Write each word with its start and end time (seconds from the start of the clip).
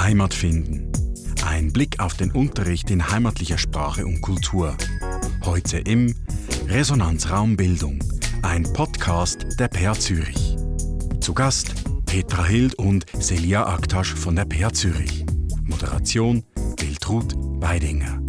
Heimat 0.00 0.32
finden. 0.32 0.92
Ein 1.44 1.72
Blick 1.72 1.98
auf 1.98 2.14
den 2.14 2.30
Unterricht 2.30 2.90
in 2.90 3.10
heimatlicher 3.10 3.58
Sprache 3.58 4.06
und 4.06 4.20
Kultur. 4.20 4.76
Heute 5.44 5.78
im 5.78 6.14
Resonanzraum 6.68 7.56
Bildung, 7.56 7.98
ein 8.42 8.62
Podcast 8.72 9.58
der 9.58 9.68
PA 9.68 9.94
Zürich. 9.94 10.56
Zu 11.20 11.34
Gast 11.34 11.74
Petra 12.06 12.44
Hild 12.44 12.76
und 12.76 13.06
Celia 13.20 13.66
Aktasch 13.66 14.14
von 14.14 14.36
der 14.36 14.44
PA 14.44 14.72
Zürich. 14.72 15.26
Moderation 15.64 16.44
Wiltrud 16.78 17.34
Weidinger. 17.60 18.22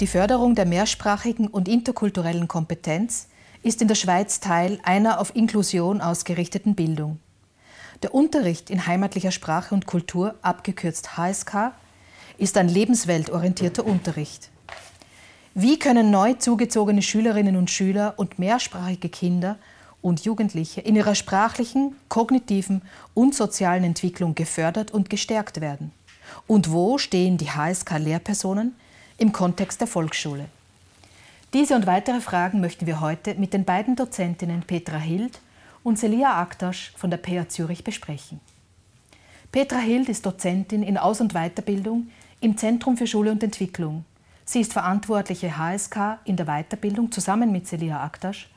Die 0.00 0.08
Förderung 0.08 0.56
der 0.56 0.66
mehrsprachigen 0.66 1.46
und 1.46 1.68
interkulturellen 1.68 2.48
Kompetenz 2.48 3.28
ist 3.62 3.80
in 3.80 3.88
der 3.88 3.94
Schweiz 3.94 4.40
Teil 4.40 4.80
einer 4.82 5.20
auf 5.20 5.36
Inklusion 5.36 6.00
ausgerichteten 6.00 6.74
Bildung. 6.74 7.20
Der 8.04 8.14
Unterricht 8.14 8.68
in 8.68 8.86
heimatlicher 8.86 9.30
Sprache 9.30 9.74
und 9.74 9.86
Kultur, 9.86 10.34
abgekürzt 10.42 11.16
HSK, 11.16 11.72
ist 12.36 12.58
ein 12.58 12.68
lebensweltorientierter 12.68 13.86
Unterricht. 13.86 14.50
Wie 15.54 15.78
können 15.78 16.10
neu 16.10 16.34
zugezogene 16.34 17.00
Schülerinnen 17.00 17.56
und 17.56 17.70
Schüler 17.70 18.12
und 18.18 18.38
mehrsprachige 18.38 19.08
Kinder 19.08 19.56
und 20.02 20.22
Jugendliche 20.26 20.82
in 20.82 20.96
ihrer 20.96 21.14
sprachlichen, 21.14 21.96
kognitiven 22.10 22.82
und 23.14 23.34
sozialen 23.34 23.84
Entwicklung 23.84 24.34
gefördert 24.34 24.90
und 24.90 25.08
gestärkt 25.08 25.62
werden? 25.62 25.90
Und 26.46 26.70
wo 26.70 26.98
stehen 26.98 27.38
die 27.38 27.52
HSK-Lehrpersonen 27.52 28.76
im 29.16 29.32
Kontext 29.32 29.80
der 29.80 29.88
Volksschule? 29.88 30.44
Diese 31.54 31.74
und 31.74 31.86
weitere 31.86 32.20
Fragen 32.20 32.60
möchten 32.60 32.86
wir 32.86 33.00
heute 33.00 33.34
mit 33.36 33.54
den 33.54 33.64
beiden 33.64 33.96
Dozentinnen 33.96 34.60
Petra 34.60 34.98
Hild 34.98 35.40
und 35.84 35.98
Celia 35.98 36.40
Aktasch 36.40 36.92
von 36.96 37.10
der 37.10 37.18
PA 37.18 37.48
Zürich 37.48 37.84
besprechen. 37.84 38.40
Petra 39.52 39.78
Hild 39.78 40.08
ist 40.08 40.26
Dozentin 40.26 40.82
in 40.82 40.98
Aus- 40.98 41.20
und 41.20 41.34
Weiterbildung 41.34 42.08
im 42.40 42.56
Zentrum 42.56 42.96
für 42.96 43.06
Schule 43.06 43.30
und 43.30 43.44
Entwicklung. 43.44 44.04
Sie 44.44 44.60
ist 44.60 44.72
verantwortliche 44.72 45.56
HSK 45.56 46.18
in 46.24 46.36
der 46.36 46.46
Weiterbildung 46.46 47.12
zusammen 47.12 47.52
mit 47.52 47.68
Celia 47.68 48.02
Aktasch 48.02 48.50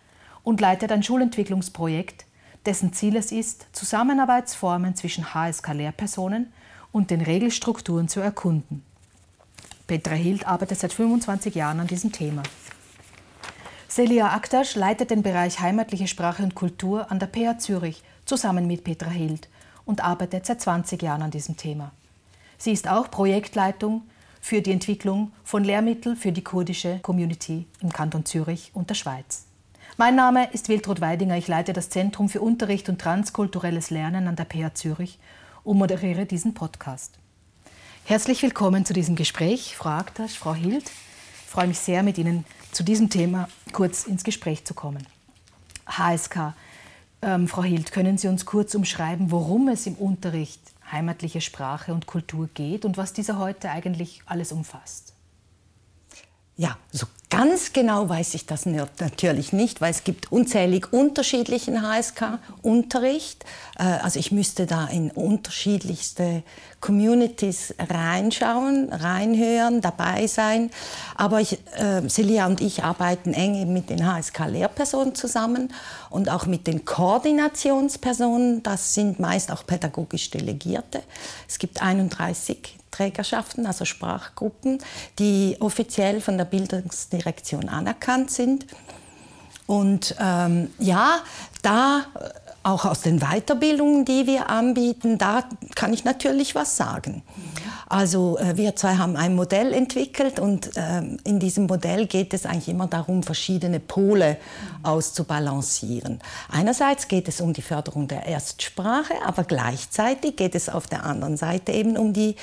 und 0.44 0.60
leitet 0.60 0.92
ein 0.92 1.04
Schulentwicklungsprojekt, 1.04 2.26
dessen 2.66 2.94
Ziel 2.94 3.16
es 3.16 3.32
ist, 3.32 3.68
Zusammenarbeitsformen 3.74 4.96
zwischen 4.96 5.34
HSK-Lehrpersonen 5.34 6.52
und 6.92 7.12
den 7.12 7.22
Regelstrukturen 7.22 8.08
zu 8.08 8.20
erkunden. 8.20 8.84
Petra 9.86 10.16
Hild 10.16 10.48
arbeitet 10.48 10.80
seit 10.80 10.94
25 10.94 11.56
Jahren 11.56 11.80
an 11.80 11.88
diesem 11.88 12.12
Thema. 12.12 12.44
Celia 13.98 14.32
Aktasch 14.32 14.76
leitet 14.76 15.10
den 15.10 15.24
Bereich 15.24 15.60
Heimatliche 15.60 16.06
Sprache 16.06 16.44
und 16.44 16.54
Kultur 16.54 17.10
an 17.10 17.18
der 17.18 17.26
PA 17.26 17.58
Zürich 17.58 18.04
zusammen 18.26 18.68
mit 18.68 18.84
Petra 18.84 19.10
Hild 19.10 19.50
und 19.86 20.04
arbeitet 20.04 20.46
seit 20.46 20.62
20 20.62 21.02
Jahren 21.02 21.24
an 21.24 21.32
diesem 21.32 21.58
Thema. 21.58 21.92
Sie 22.60 22.72
ist 22.72 22.88
auch 22.88 23.10
Projektleitung 23.10 24.04
für 24.40 24.62
die 24.62 24.72
Entwicklung 24.72 25.32
von 25.44 25.64
Lehrmitteln 25.64 26.16
für 26.16 26.32
die 26.32 26.44
kurdische 26.44 27.00
Community 27.00 27.66
im 27.82 27.92
Kanton 27.92 28.24
Zürich 28.24 28.70
und 28.76 28.92
der 28.92 28.94
Schweiz. 28.94 29.46
Mein 29.98 30.16
Name 30.16 30.48
ist 30.52 30.70
Wiltrud 30.70 31.02
Weidinger. 31.02 31.38
Ich 31.38 31.48
leite 31.48 31.74
das 31.74 31.90
Zentrum 31.90 32.30
für 32.30 32.42
Unterricht 32.42 32.90
und 32.90 33.02
transkulturelles 33.02 33.90
Lernen 33.90 34.28
an 34.28 34.36
der 34.36 34.46
PA 34.46 34.76
Zürich 34.76 35.18
und 35.64 35.80
moderiere 35.80 36.28
diesen 36.28 36.54
Podcast. 36.54 37.18
Herzlich 38.06 38.44
willkommen 38.44 38.86
zu 38.86 38.94
diesem 38.94 39.16
Gespräch, 39.16 39.76
Frau 39.76 39.90
Aktasch, 39.90 40.38
Frau 40.38 40.54
Hild. 40.54 40.86
Ich 40.86 41.50
freue 41.50 41.66
mich 41.66 41.80
sehr, 41.80 42.04
mit 42.04 42.20
Ihnen 42.20 42.46
zu 42.72 42.84
diesem 42.84 43.10
Thema 43.10 43.50
kurz 43.78 44.08
ins 44.08 44.24
Gespräch 44.24 44.66
zu 44.66 44.74
kommen. 44.74 45.06
HSK. 45.86 46.56
Ähm, 47.22 47.48
Frau 47.48 47.62
Hild, 47.62 47.92
können 47.92 48.18
Sie 48.18 48.28
uns 48.28 48.44
kurz 48.44 48.74
umschreiben, 48.74 49.30
worum 49.30 49.68
es 49.68 49.86
im 49.86 49.94
Unterricht 49.94 50.60
heimatliche 50.92 51.42
Sprache 51.42 51.94
und 51.94 52.08
Kultur 52.08 52.50
geht 52.56 52.86
und 52.86 52.98
was 52.98 53.14
dieser 53.14 53.38
heute 53.38 53.70
eigentlich 53.70 54.24
alles 54.26 54.52
umfasst? 54.52 55.14
Ja, 56.60 56.76
so 56.92 57.06
ganz 57.30 57.72
genau 57.72 58.10
weiß 58.10 58.34
ich 58.34 58.48
das 58.48 58.66
natürlich 58.66 59.54
nicht, 59.54 59.80
weil 59.80 59.92
es 59.92 60.04
gibt 60.04 60.32
unzählig 60.32 60.92
unterschiedlichen 60.92 61.84
HSK-Unterricht. 61.84 63.46
Äh, 63.78 63.84
also 63.84 64.18
ich 64.18 64.32
müsste 64.32 64.66
da 64.66 64.88
in 64.88 65.12
unterschiedlichste 65.12 66.42
Communities 66.82 67.76
reinschauen, 67.78 68.92
reinhören, 68.92 69.82
dabei 69.82 70.26
sein. 70.26 70.72
Aber 71.16 71.40
ich, 71.40 71.60
äh, 71.76 72.08
Celia 72.08 72.48
und 72.48 72.60
ich 72.60 72.84
arbeiten 72.84 73.36
eng 73.36 73.72
mit 73.72 73.92
den 73.92 74.04
HSK-Lehrpersonen 74.12 75.14
zusammen 75.14 75.72
und 76.10 76.30
auch 76.30 76.48
mit 76.48 76.66
den 76.66 76.86
Koordinationspersonen. 76.86 78.64
Das 78.64 78.96
sind 78.96 79.20
meist 79.20 79.52
auch 79.52 79.64
pädagogisch 79.64 80.32
Delegierte. 80.32 81.04
Es 81.48 81.60
gibt 81.60 81.84
31 81.84 82.78
Trägerschaften, 82.98 83.68
also 83.68 83.86
Sprachgruppen, 83.86 84.80
die 85.20 85.58
offiziell 85.60 86.20
von 86.20 86.38
der 86.38 86.46
Bildungsdirektion 86.46 87.70
anerkannt 87.70 88.32
sind. 88.32 88.66
Und 89.68 90.16
ähm, 90.20 90.72
ja, 90.80 91.20
da 91.62 92.06
auch 92.68 92.86
aus 92.86 93.02
den 93.02 93.20
Weiterbildungen, 93.20 94.04
die 94.04 94.28
wir 94.28 94.50
anbieten, 94.50 95.18
da 95.18 95.46
kann 95.76 95.94
ich 95.94 96.04
natürlich 96.04 96.54
was 96.54 96.76
sagen. 96.76 97.24
Also 97.88 98.38
äh, 98.38 98.58
wir 98.58 98.76
zwei 98.76 98.98
haben 98.98 99.16
ein 99.16 99.36
Modell 99.36 99.74
entwickelt 99.74 100.40
und 100.40 100.76
äh, 100.76 101.00
in 101.24 101.40
diesem 101.40 101.68
Modell 101.68 102.08
geht 102.08 102.34
es 102.34 102.46
eigentlich 102.46 102.68
immer 102.68 102.88
darum, 102.88 103.24
verschiedene 103.24 103.80
Pole 103.80 104.38
auszubalancieren. 104.84 106.20
Einerseits 106.52 107.08
geht 107.08 107.30
es 107.30 107.40
um 107.40 107.54
die 107.54 107.62
Förderung 107.62 108.10
der 108.10 108.26
Erstsprache, 108.26 109.14
aber 109.26 109.46
gleichzeitig 109.46 110.36
geht 110.36 110.54
es 110.54 110.68
auf 110.68 110.88
der 110.88 111.06
anderen 111.06 111.38
Seite 111.38 111.72
eben 111.72 111.96
um 111.96 112.12
die 112.12 112.36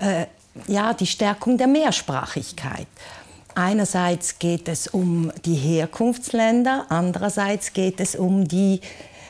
äh, 0.00 0.26
ja, 0.66 0.92
die 0.92 1.06
Stärkung 1.06 1.56
der 1.56 1.68
Mehrsprachigkeit. 1.68 2.88
Einerseits 3.54 4.40
geht 4.40 4.66
es 4.66 4.88
um 4.88 5.32
die 5.44 5.54
Herkunftsländer, 5.54 6.86
andererseits 6.88 7.72
geht 7.72 8.00
es 8.00 8.16
um 8.16 8.48
die 8.48 8.80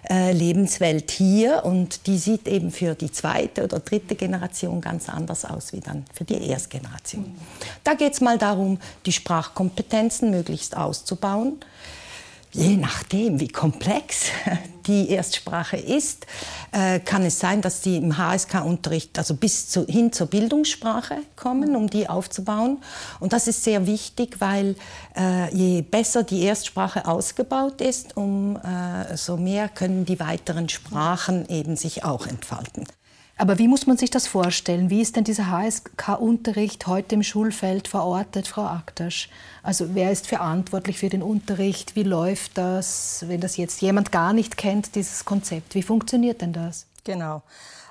äh, 0.08 0.32
Lebenswelt 0.32 1.10
hier 1.10 1.64
und 1.64 2.06
die 2.06 2.18
sieht 2.18 2.48
eben 2.48 2.70
für 2.70 2.94
die 2.94 3.10
zweite 3.10 3.64
oder 3.64 3.80
dritte 3.80 4.14
Generation 4.14 4.80
ganz 4.80 5.08
anders 5.08 5.44
aus 5.44 5.72
wie 5.72 5.80
dann 5.80 6.04
für 6.12 6.24
die 6.24 6.48
Erstgeneration. 6.48 7.36
Da 7.84 7.94
geht 7.94 8.14
es 8.14 8.20
mal 8.20 8.38
darum, 8.38 8.78
die 9.06 9.12
Sprachkompetenzen 9.12 10.30
möglichst 10.30 10.76
auszubauen 10.76 11.58
Je 12.52 12.76
nachdem, 12.76 13.40
wie 13.40 13.48
komplex 13.48 14.30
die 14.86 15.10
Erstsprache 15.10 15.76
ist, 15.76 16.26
äh, 16.72 16.98
kann 16.98 17.22
es 17.24 17.38
sein, 17.38 17.60
dass 17.60 17.82
die 17.82 17.96
im 17.96 18.16
HSK-Unterricht 18.16 19.18
also 19.18 19.34
bis 19.34 19.68
zu, 19.68 19.86
hin 19.86 20.12
zur 20.12 20.28
Bildungssprache 20.28 21.18
kommen, 21.36 21.76
um 21.76 21.90
die 21.90 22.08
aufzubauen. 22.08 22.78
Und 23.20 23.34
das 23.34 23.48
ist 23.48 23.64
sehr 23.64 23.86
wichtig, 23.86 24.36
weil 24.40 24.76
äh, 25.14 25.54
je 25.54 25.82
besser 25.82 26.22
die 26.22 26.42
Erstsprache 26.42 27.06
ausgebaut 27.06 27.82
ist, 27.82 28.16
umso 28.16 29.36
äh, 29.36 29.40
mehr 29.40 29.68
können 29.68 30.06
die 30.06 30.18
weiteren 30.18 30.70
Sprachen 30.70 31.46
eben 31.50 31.76
sich 31.76 32.04
auch 32.04 32.26
entfalten. 32.26 32.86
Aber 33.40 33.58
wie 33.58 33.68
muss 33.68 33.86
man 33.86 33.96
sich 33.96 34.10
das 34.10 34.26
vorstellen? 34.26 34.90
Wie 34.90 35.00
ist 35.00 35.14
denn 35.14 35.22
dieser 35.22 35.48
HSK-Unterricht 35.48 36.88
heute 36.88 37.14
im 37.14 37.22
Schulfeld 37.22 37.86
verortet, 37.86 38.48
Frau 38.48 38.64
Aktasch? 38.66 39.28
Also 39.68 39.94
wer 39.94 40.10
ist 40.10 40.26
verantwortlich 40.26 40.98
für 40.98 41.10
den 41.10 41.22
Unterricht? 41.22 41.94
Wie 41.94 42.02
läuft 42.02 42.56
das, 42.56 43.22
wenn 43.28 43.42
das 43.42 43.58
jetzt 43.58 43.82
jemand 43.82 44.10
gar 44.10 44.32
nicht 44.32 44.56
kennt, 44.56 44.94
dieses 44.94 45.26
Konzept? 45.26 45.74
Wie 45.74 45.82
funktioniert 45.82 46.40
denn 46.40 46.54
das? 46.54 46.86
Genau. 47.04 47.42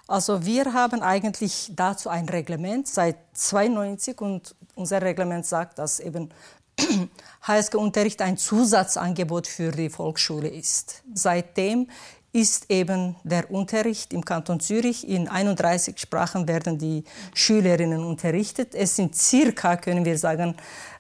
Also 0.08 0.44
wir 0.44 0.74
haben 0.74 1.04
eigentlich 1.04 1.72
dazu 1.76 2.10
ein 2.10 2.28
Reglement 2.28 2.88
seit 2.88 3.18
92 3.34 4.20
und 4.20 4.56
unser 4.74 5.04
Reglement 5.04 5.46
sagt, 5.46 5.78
dass 5.78 6.00
eben 6.00 6.32
HSK-Unterricht 7.44 8.24
ein 8.24 8.38
Zusatzangebot 8.38 9.46
für 9.46 9.70
die 9.70 9.92
Volksschule 9.92 10.48
ist. 10.48 11.04
Seitdem 11.14 11.90
ist 12.34 12.70
eben 12.70 13.16
der 13.24 13.50
Unterricht 13.50 14.14
im 14.14 14.24
Kanton 14.24 14.60
Zürich. 14.60 15.08
In 15.08 15.28
31 15.28 15.98
Sprachen 16.00 16.48
werden 16.48 16.78
die 16.78 17.04
Schülerinnen 17.34 18.04
unterrichtet. 18.04 18.76
Es 18.76 18.96
sind 18.96 19.16
circa, 19.16 19.76
können 19.78 20.06
wir 20.06 20.18
sagen, 20.18 20.56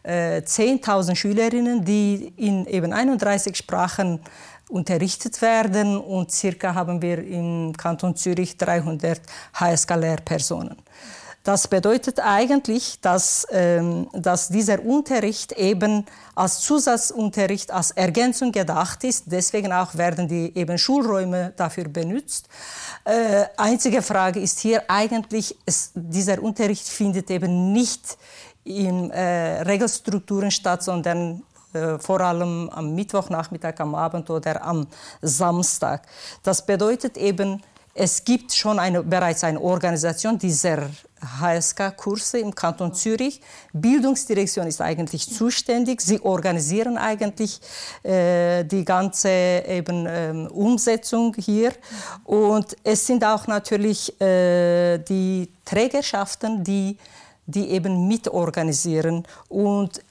10.000 0.07 1.11
äh, 1.11 1.15
Schülerinnen, 1.15 1.83
die 1.83 2.33
in 2.37 2.65
eben 2.65 2.93
31 2.93 3.55
Sprachen 3.55 4.19
unterrichtet 4.69 5.41
werden 5.41 5.97
und 5.97 6.31
circa 6.31 6.73
haben 6.75 7.01
wir 7.01 7.19
im 7.19 7.73
Kanton 7.75 8.15
Zürich 8.15 8.57
300 8.57 9.21
HSK-Lehrpersonen. 9.53 10.77
Das 11.47 11.69
bedeutet 11.69 12.19
eigentlich, 12.19 12.99
dass, 12.99 13.47
ähm, 13.51 14.09
dass 14.11 14.49
dieser 14.49 14.83
Unterricht 14.83 15.53
eben 15.53 16.05
als 16.35 16.59
Zusatzunterricht, 16.59 17.71
als 17.71 17.91
Ergänzung 17.91 18.51
gedacht 18.51 19.05
ist. 19.05 19.23
Deswegen 19.27 19.71
auch 19.71 19.95
werden 19.95 20.27
die 20.27 20.53
eben 20.57 20.77
Schulräume 20.77 21.53
dafür 21.55 21.85
benutzt. 21.85 22.49
Äh, 23.05 23.45
einzige 23.55 24.01
Frage 24.01 24.41
ist 24.41 24.59
hier 24.59 24.83
eigentlich, 24.89 25.57
es, 25.65 25.91
dieser 25.95 26.43
Unterricht 26.43 26.85
findet 26.85 27.31
eben 27.31 27.71
nicht 27.71 28.17
in 28.67 29.11
äh, 29.11 29.61
Regelstrukturen 29.61 30.51
statt, 30.51 30.83
sondern 30.83 31.43
äh, 31.73 31.97
vor 31.99 32.21
allem 32.21 32.69
am 32.69 32.93
Mittwochnachmittag, 32.93 33.79
am 33.79 33.95
Abend 33.95 34.29
oder 34.29 34.63
am 34.63 34.87
Samstag. 35.21 36.03
Das 36.43 36.65
bedeutet 36.65 37.17
eben, 37.17 37.61
Es 37.99 38.23
gibt 38.23 38.53
schon 38.53 38.77
eine, 38.77 39.01
bereits 39.01 39.43
eine 39.43 39.59
Organisation 39.59 40.37
dieser 40.37 40.87
HSK-Kurse 41.41 42.37
im 42.37 42.53
Kanton 42.53 42.93
Zürich. 42.93 43.41
Bildungsdirektion 43.73 44.67
ist 44.67 44.81
eigentlich 44.81 45.27
zuständig. 45.27 46.01
Sie 46.01 46.21
organisieren 46.21 46.99
eigentlich 46.99 47.59
äh, 48.03 48.63
die 48.65 48.85
ganze 48.85 49.29
eben, 49.67 50.05
ähm, 50.07 50.45
Umsetzung 50.45 51.33
hier. 51.39 51.71
Und 52.23 52.75
es 52.83 53.07
sind 53.07 53.25
auch 53.25 53.47
natürlich 53.47 54.21
äh, 54.21 54.99
die 54.99 55.49
Trägerschaften, 55.65 56.63
die, 56.63 56.99
die 57.47 57.69
eben 57.69 58.07
mitorganisieren. 58.07 59.25
Und 59.49 60.01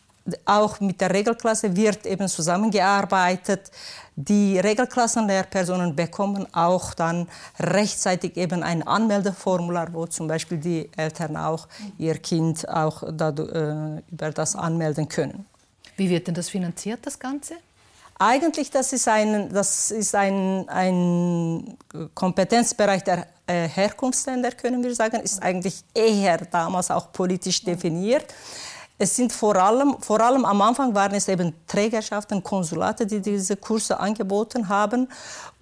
auch 0.45 0.81
mit 0.81 1.01
der 1.01 1.13
Regelklasse 1.13 1.77
wird 1.77 2.05
eben 2.05 2.29
zusammengearbeitet. 2.29 3.71
Die 4.17 4.59
Regelklassenlehrpersonen 4.59 5.95
bekommen 5.95 6.47
auch 6.53 6.95
dann 6.95 7.29
rechtzeitig 7.61 8.37
eben 8.37 8.63
ein 8.63 8.83
Anmeldeformular, 8.83 9.93
wo 9.93 10.07
zum 10.07 10.27
Beispiel 10.27 10.59
die 10.59 10.91
Eltern 10.97 11.37
auch 11.37 11.69
ihr 11.99 12.19
Kind 12.19 12.69
auch 12.69 13.05
da, 13.13 13.29
äh, 13.29 14.03
über 14.11 14.31
das 14.31 14.57
anmelden 14.57 15.09
können. 15.09 15.47
Wie 15.97 16.11
wird 16.11 16.27
denn 16.27 16.35
das 16.35 16.49
finanziert, 16.49 17.07
das 17.07 17.19
Ganze? 17.19 17.55
Eigentlich 18.19 18.71
das 18.71 18.93
ist 18.95 19.09
ein, 19.09 19.53
das 19.53 19.91
ist 19.91 20.15
ein, 20.15 20.67
ein 20.69 21.77
Kompetenzbereich 22.15 23.05
der 23.05 23.27
äh, 23.47 23.69
Herkunftsländer, 23.69 24.53
können 24.53 24.83
wir 24.83 24.95
sagen, 24.95 25.21
ist 25.21 25.43
eigentlich 25.43 25.85
eher 25.93 26.39
damals 26.39 26.91
auch 26.91 27.13
politisch 27.13 27.63
definiert. 27.63 28.25
Es 28.99 29.15
sind 29.15 29.31
vor 29.31 29.57
allem, 29.57 29.97
vor 30.01 30.21
allem 30.23 30.47
am 30.47 30.63
Anfang 30.63 30.95
waren 30.95 31.15
es 31.15 31.29
eben 31.29 31.53
Trägerschaften, 31.67 32.43
Konsulate, 32.43 33.07
die 33.07 33.21
diese 33.21 33.57
Kurse 33.57 34.01
angeboten 34.01 34.67
haben. 34.67 35.09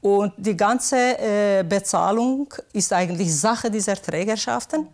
Und 0.01 0.33
die 0.37 0.57
ganze 0.57 1.19
äh, 1.19 1.65
Bezahlung 1.69 2.47
ist 2.73 2.93
eigentlich 2.93 3.35
Sache 3.35 3.71
dieser 3.71 3.97
Trägerschaften. 3.97 4.87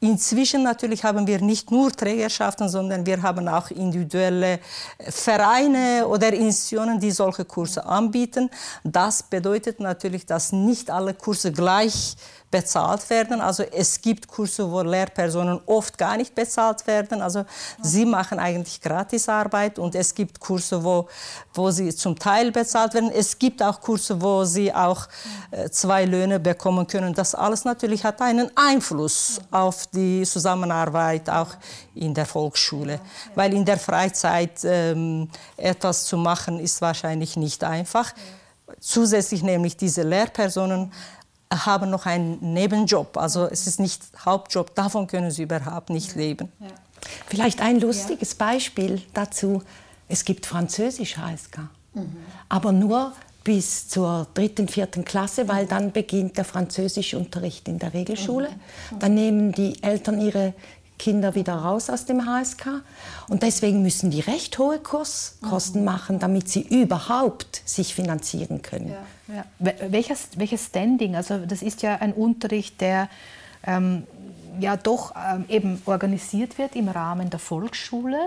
Inzwischen 0.00 0.62
natürlich 0.62 1.02
haben 1.02 1.26
wir 1.26 1.40
nicht 1.40 1.72
nur 1.72 1.90
Trägerschaften, 1.90 2.68
sondern 2.68 3.04
wir 3.04 3.20
haben 3.20 3.48
auch 3.48 3.72
individuelle 3.72 4.60
Vereine 5.00 6.06
oder 6.06 6.32
Institutionen, 6.32 7.00
die 7.00 7.10
solche 7.10 7.44
Kurse 7.44 7.84
anbieten. 7.84 8.48
Das 8.84 9.24
bedeutet 9.24 9.80
natürlich, 9.80 10.24
dass 10.24 10.52
nicht 10.52 10.88
alle 10.90 11.14
Kurse 11.14 11.50
gleich 11.50 12.16
bezahlt 12.50 13.08
werden. 13.10 13.40
Also 13.40 13.62
es 13.62 14.00
gibt 14.00 14.26
Kurse, 14.26 14.70
wo 14.70 14.80
Lehrpersonen 14.80 15.60
oft 15.66 15.98
gar 15.98 16.16
nicht 16.16 16.34
bezahlt 16.34 16.86
werden. 16.86 17.20
Also 17.20 17.44
sie 17.82 18.06
machen 18.06 18.38
eigentlich 18.38 18.80
Gratisarbeit 18.80 19.78
und 19.78 19.94
es 19.94 20.14
gibt 20.14 20.40
Kurse, 20.40 20.82
wo, 20.82 21.08
wo 21.52 21.70
sie 21.70 21.94
zum 21.94 22.18
Teil 22.18 22.50
bezahlt 22.50 22.94
werden. 22.94 23.10
Es 23.10 23.38
gibt 23.38 23.62
auch 23.62 23.80
Kurse, 23.80 24.20
wo 24.20 24.44
sie 24.44 24.72
auch 24.72 25.08
äh, 25.50 25.68
zwei 25.68 26.06
Löhne 26.06 26.40
bekommen 26.40 26.86
können. 26.86 27.12
Das 27.12 27.34
alles 27.34 27.64
natürlich 27.64 28.04
hat 28.04 28.22
einen 28.22 28.50
Einfluss 28.56 29.40
auf 29.50 29.86
die 29.88 30.22
Zusammenarbeit 30.22 31.28
auch 31.28 31.50
in 31.94 32.14
der 32.14 32.26
Volksschule. 32.26 33.00
Weil 33.34 33.52
in 33.52 33.64
der 33.64 33.78
Freizeit 33.78 34.64
ähm, 34.64 35.28
etwas 35.56 36.04
zu 36.04 36.16
machen, 36.16 36.60
ist 36.60 36.80
wahrscheinlich 36.80 37.36
nicht 37.36 37.62
einfach. 37.62 38.14
Zusätzlich 38.80 39.42
nämlich 39.42 39.76
diese 39.76 40.02
Lehrpersonen 40.02 40.92
haben 41.52 41.90
noch 41.90 42.06
einen 42.06 42.52
Nebenjob. 42.52 43.16
Also 43.16 43.46
es 43.46 43.66
ist 43.66 43.80
nicht 43.80 44.02
Hauptjob, 44.24 44.74
davon 44.74 45.06
können 45.06 45.30
sie 45.30 45.42
überhaupt 45.44 45.90
nicht 45.90 46.14
leben. 46.14 46.52
Ja. 46.60 46.68
Vielleicht 47.26 47.60
ein 47.60 47.80
lustiges 47.80 48.36
ja. 48.38 48.46
Beispiel 48.46 49.02
dazu. 49.14 49.62
Es 50.08 50.24
gibt 50.24 50.46
Französisch 50.46 51.16
HSK, 51.16 51.58
mhm. 51.94 52.16
aber 52.48 52.72
nur 52.72 53.12
bis 53.44 53.88
zur 53.88 54.26
dritten, 54.34 54.68
vierten 54.68 55.04
Klasse, 55.04 55.48
weil 55.48 55.66
dann 55.66 55.92
beginnt 55.92 56.36
der 56.36 56.44
Französischunterricht 56.44 57.68
in 57.68 57.78
der 57.78 57.94
Regelschule. 57.94 58.50
Mhm. 58.50 58.98
Dann 58.98 59.14
nehmen 59.14 59.52
die 59.52 59.82
Eltern 59.82 60.20
ihre 60.20 60.54
Kinder 60.98 61.34
wieder 61.34 61.54
raus 61.54 61.90
aus 61.90 62.04
dem 62.04 62.26
HSK. 62.26 62.82
Und 63.28 63.42
deswegen 63.42 63.82
müssen 63.82 64.10
die 64.10 64.20
recht 64.20 64.58
hohe 64.58 64.78
Kurskosten 64.78 65.80
mhm. 65.80 65.86
machen, 65.86 66.18
damit 66.18 66.48
sie 66.48 66.62
überhaupt 66.62 67.62
sich 67.64 67.94
finanzieren 67.94 68.62
können. 68.62 68.94
Ja. 69.28 69.34
Ja. 69.34 69.72
Welches, 69.88 70.30
welches 70.36 70.66
Standing? 70.66 71.16
Also 71.16 71.38
das 71.38 71.62
ist 71.62 71.82
ja 71.82 71.96
ein 71.96 72.12
Unterricht, 72.12 72.80
der 72.80 73.08
ähm, 73.64 74.04
ja 74.58 74.76
doch 74.76 75.14
ähm, 75.16 75.44
eben 75.48 75.82
organisiert 75.86 76.58
wird 76.58 76.76
im 76.76 76.88
Rahmen 76.88 77.30
der 77.30 77.38
Volksschule 77.38 78.18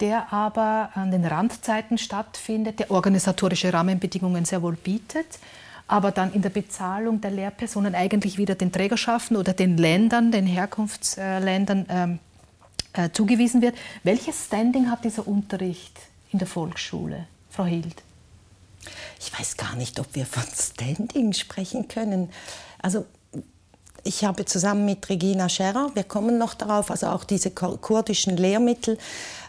der 0.00 0.32
aber 0.32 0.90
an 0.94 1.10
den 1.10 1.24
Randzeiten 1.24 1.98
stattfindet, 1.98 2.80
der 2.80 2.90
organisatorische 2.90 3.72
Rahmenbedingungen 3.72 4.44
sehr 4.44 4.60
wohl 4.60 4.74
bietet 4.74 5.38
aber 5.86 6.10
dann 6.10 6.32
in 6.32 6.42
der 6.42 6.50
Bezahlung 6.50 7.20
der 7.20 7.30
Lehrpersonen 7.30 7.94
eigentlich 7.94 8.38
wieder 8.38 8.54
den 8.54 8.72
Trägerschaften 8.72 9.36
oder 9.36 9.52
den 9.52 9.76
Ländern, 9.76 10.32
den 10.32 10.46
Herkunftsländern 10.46 11.86
ähm, 11.88 12.18
äh, 12.94 13.10
zugewiesen 13.10 13.60
wird. 13.60 13.76
Welches 14.02 14.46
Standing 14.46 14.90
hat 14.90 15.04
dieser 15.04 15.26
Unterricht 15.26 15.98
in 16.30 16.38
der 16.38 16.48
Volksschule, 16.48 17.26
Frau 17.50 17.64
Hild? 17.64 18.02
Ich 19.20 19.38
weiß 19.38 19.56
gar 19.56 19.76
nicht, 19.76 19.98
ob 20.00 20.14
wir 20.14 20.26
von 20.26 20.44
Standing 20.54 21.32
sprechen 21.32 21.88
können. 21.88 22.30
Also 22.80 23.06
ich 24.04 24.24
habe 24.24 24.44
zusammen 24.44 24.84
mit 24.84 25.08
Regina 25.08 25.48
Scherer, 25.48 25.90
wir 25.94 26.04
kommen 26.04 26.36
noch 26.38 26.54
darauf, 26.54 26.90
also 26.90 27.06
auch 27.06 27.24
diese 27.24 27.50
kurdischen 27.50 28.36
Lehrmittel, 28.36 28.98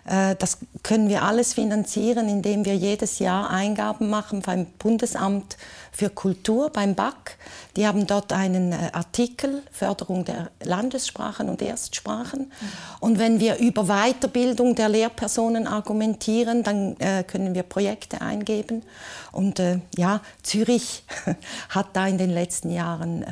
das 0.08 0.60
können 0.84 1.10
wir 1.10 1.24
alles 1.24 1.56
finanzieren, 1.56 2.30
indem 2.30 2.64
wir 2.64 2.76
jedes 2.76 3.18
Jahr 3.18 3.50
Eingaben 3.50 4.10
machen 4.10 4.42
beim 4.42 4.68
Bundesamt 4.78 5.58
für 5.96 6.10
Kultur, 6.10 6.70
beim 6.70 6.94
BAC. 6.94 7.38
Die 7.78 7.88
haben 7.88 8.06
dort 8.06 8.34
einen 8.34 8.74
äh, 8.74 8.90
Artikel, 8.92 9.64
Förderung 9.72 10.26
der 10.26 10.50
Landessprachen 10.62 11.50
und 11.50 11.62
Erstsprachen. 11.62 12.52
Und 13.00 13.18
wenn 13.18 13.40
wir 13.40 13.58
über 13.58 13.86
Weiterbildung 13.86 14.76
der 14.76 14.90
Lehrpersonen 14.90 15.68
argumentieren, 15.68 16.64
dann 16.64 16.98
äh, 17.00 17.24
können 17.24 17.56
wir 17.56 17.64
Projekte 17.64 18.22
eingeben. 18.22 18.84
Und 19.32 19.60
äh, 19.60 19.80
ja, 19.96 20.22
Zürich 20.44 21.04
hat 21.70 21.88
da 21.94 22.08
in 22.08 22.18
den 22.18 22.30
letzten 22.30 22.72
Jahren 22.72 23.24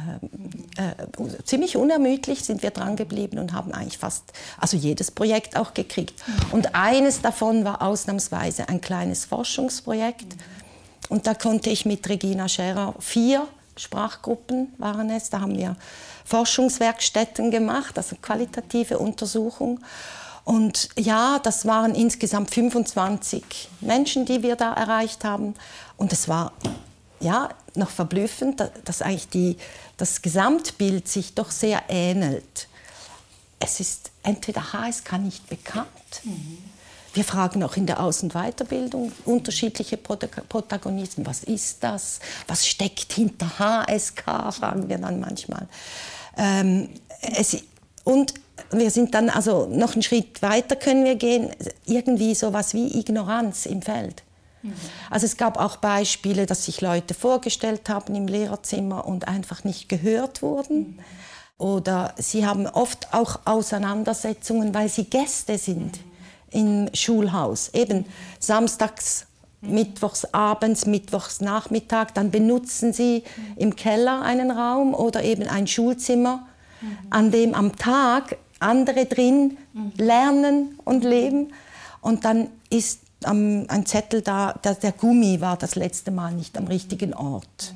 äh, 0.77 0.91
äh, 0.91 1.43
ziemlich 1.43 1.75
unermüdlich 1.75 2.43
sind 2.43 2.63
wir 2.63 2.71
dran 2.71 2.95
geblieben 2.95 3.39
und 3.39 3.53
haben 3.53 3.73
eigentlich 3.73 3.97
fast, 3.97 4.23
also 4.57 4.77
jedes 4.77 5.11
Projekt 5.11 5.57
auch 5.57 5.73
gekriegt. 5.73 6.23
Und 6.51 6.62
eines 6.73 7.21
davon 7.21 7.65
war 7.65 7.81
ausnahmsweise 7.81 8.69
ein 8.69 8.81
kleines 8.81 9.25
Forschungsprojekt. 9.25 10.35
Und 11.09 11.27
da 11.27 11.33
konnte 11.33 11.69
ich 11.69 11.85
mit 11.85 12.07
Regina 12.09 12.47
Scherer 12.47 12.95
vier 12.99 13.47
Sprachgruppen 13.77 14.73
waren 14.77 15.09
es. 15.09 15.29
Da 15.29 15.41
haben 15.41 15.57
wir 15.57 15.75
Forschungswerkstätten 16.25 17.51
gemacht, 17.51 17.97
also 17.97 18.15
qualitative 18.21 18.99
Untersuchung. 18.99 19.79
Und 20.45 20.89
ja, 20.97 21.39
das 21.39 21.65
waren 21.65 21.95
insgesamt 21.95 22.51
25 22.51 23.69
Menschen, 23.81 24.25
die 24.25 24.43
wir 24.43 24.55
da 24.55 24.73
erreicht 24.73 25.23
haben. 25.23 25.55
Und 25.97 26.11
es 26.13 26.27
war 26.27 26.51
ja 27.19 27.49
noch 27.75 27.89
verblüffend, 27.89 28.69
dass 28.83 29.01
eigentlich 29.01 29.29
die, 29.29 29.57
das 29.97 30.21
Gesamtbild 30.21 31.07
sich 31.07 31.33
doch 31.33 31.49
sehr 31.49 31.83
ähnelt. 31.87 32.67
Es 33.59 33.79
ist 33.79 34.11
entweder 34.23 34.73
HSK 34.73 35.19
nicht 35.19 35.47
bekannt. 35.49 35.87
Wir 37.13 37.23
fragen 37.23 37.61
auch 37.63 37.77
in 37.77 37.85
der 37.85 37.99
Außen- 37.99 38.23
und 38.23 38.33
Weiterbildung 38.33 39.11
unterschiedliche 39.25 39.97
Protagonisten. 39.97 41.25
Was 41.25 41.43
ist 41.43 41.83
das? 41.83 42.19
Was 42.47 42.65
steckt 42.65 43.13
hinter 43.13 43.59
HSK? 43.59 44.23
Fragen 44.51 44.89
wir 44.89 44.97
dann 44.97 45.19
manchmal. 45.19 45.67
Ähm, 46.35 46.89
es, 47.21 47.63
und 48.03 48.33
wir 48.71 48.89
sind 48.89 49.13
dann 49.13 49.29
also 49.29 49.67
noch 49.67 49.93
einen 49.93 50.01
Schritt 50.01 50.41
weiter 50.41 50.75
können 50.75 51.05
wir 51.05 51.15
gehen. 51.15 51.51
Irgendwie 51.85 52.33
so 52.33 52.53
was 52.53 52.73
wie 52.73 52.99
Ignoranz 52.99 53.67
im 53.67 53.83
Feld. 53.83 54.23
Mhm. 54.63 54.73
Also 55.11 55.27
es 55.27 55.37
gab 55.37 55.59
auch 55.59 55.77
Beispiele, 55.77 56.47
dass 56.47 56.65
sich 56.65 56.81
Leute 56.81 57.13
vorgestellt 57.13 57.89
haben 57.89 58.15
im 58.15 58.27
Lehrerzimmer 58.27 59.05
und 59.05 59.27
einfach 59.27 59.63
nicht 59.63 59.87
gehört 59.87 60.41
wurden. 60.41 60.79
Mhm. 60.79 60.99
Oder 61.57 62.13
sie 62.17 62.45
haben 62.45 62.67
oft 62.67 63.13
auch 63.13 63.41
Auseinandersetzungen, 63.45 64.73
weil 64.73 64.89
sie 64.89 65.05
Gäste 65.05 65.57
sind. 65.57 65.97
Mhm 65.97 66.13
im 66.53 66.89
Schulhaus. 66.93 67.69
Eben 67.73 68.05
samstags, 68.39 69.25
mittwochs 69.61 70.25
abends, 70.33 70.85
mittwochs 70.85 71.41
Nachmittag. 71.41 72.13
Dann 72.13 72.31
benutzen 72.31 72.93
sie 72.93 73.23
im 73.55 73.75
Keller 73.75 74.21
einen 74.21 74.51
Raum 74.51 74.93
oder 74.93 75.23
eben 75.23 75.47
ein 75.47 75.67
Schulzimmer, 75.67 76.47
an 77.09 77.31
dem 77.31 77.53
am 77.53 77.75
Tag 77.75 78.37
andere 78.59 79.05
drin 79.05 79.57
lernen 79.97 80.77
und 80.85 81.03
leben. 81.03 81.53
Und 82.01 82.25
dann 82.25 82.49
ist 82.69 82.99
ein 83.25 83.85
Zettel 83.85 84.21
da, 84.21 84.53
der 84.53 84.91
Gummi 84.91 85.39
war 85.39 85.57
das 85.57 85.75
letzte 85.75 86.11
Mal 86.11 86.33
nicht 86.33 86.57
am 86.57 86.67
richtigen 86.67 87.13
Ort. 87.13 87.73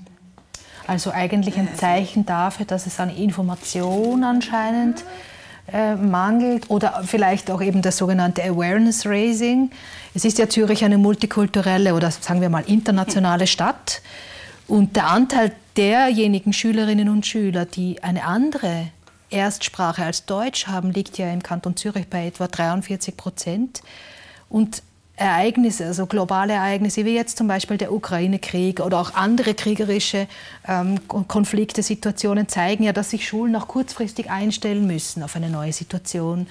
Also 0.88 1.12
eigentlich 1.12 1.58
ein 1.58 1.76
Zeichen 1.76 2.26
dafür, 2.26 2.66
dass 2.66 2.88
es 2.88 3.00
an 3.00 3.10
Information 3.10 4.24
anscheinend 4.24 5.04
äh, 5.72 5.96
mangelt 5.96 6.70
oder 6.70 7.04
vielleicht 7.06 7.52
auch 7.52 7.62
eben 7.62 7.82
das 7.82 7.98
sogenannte 7.98 8.42
Awareness 8.44 9.06
Raising. 9.06 9.70
Es 10.16 10.24
ist 10.24 10.38
ja 10.38 10.48
Zürich 10.48 10.86
eine 10.86 10.98
multikulturelle 10.98 11.94
oder 11.94 12.10
sagen 12.10 12.40
wir 12.40 12.50
mal 12.50 12.64
internationale 12.66 13.48
Stadt. 13.48 14.02
Und 14.68 14.96
der 14.96 15.08
Anteil 15.08 15.52
derjenigen 15.76 16.54
Schülerinnen 16.54 17.10
und 17.10 17.26
Schüler, 17.26 17.66
die 17.66 18.02
eine 18.02 18.24
andere 18.24 18.88
Erstsprache 19.30 20.04
als 20.04 20.26
Deutsch 20.26 20.68
haben, 20.68 20.92
liegt 20.92 21.18
ja 21.18 21.32
im 21.32 21.44
Kanton 21.44 21.76
Zürich 21.76 22.08
bei 22.08 22.28
etwa 22.28 22.48
43 22.48 23.18
Prozent. 23.18 23.82
Und 24.50 24.82
Ereignisse, 25.18 25.86
also 25.88 26.06
globale 26.06 26.54
Ereignisse, 26.54 27.04
wie 27.04 27.16
jetzt 27.16 27.38
zum 27.38 27.48
Beispiel 27.48 27.78
der 27.78 27.92
Ukraine-Krieg 27.92 28.80
oder 28.80 29.00
auch 29.00 29.16
andere 29.16 29.56
kriegerische 29.56 30.28
ähm, 30.68 31.00
Konflikte, 31.08 31.82
Situationen, 31.82 32.48
zeigen 32.48 32.84
ja, 32.84 32.94
dass 32.94 33.10
sich 33.10 33.28
Schulen 33.28 33.56
auch 33.56 33.68
kurzfristig 33.68 34.30
einstellen 34.30 34.86
müssen 34.86 35.24
auf 35.24 35.36
eine 35.36 35.50
neue 35.50 35.74
Situation. 35.74 36.46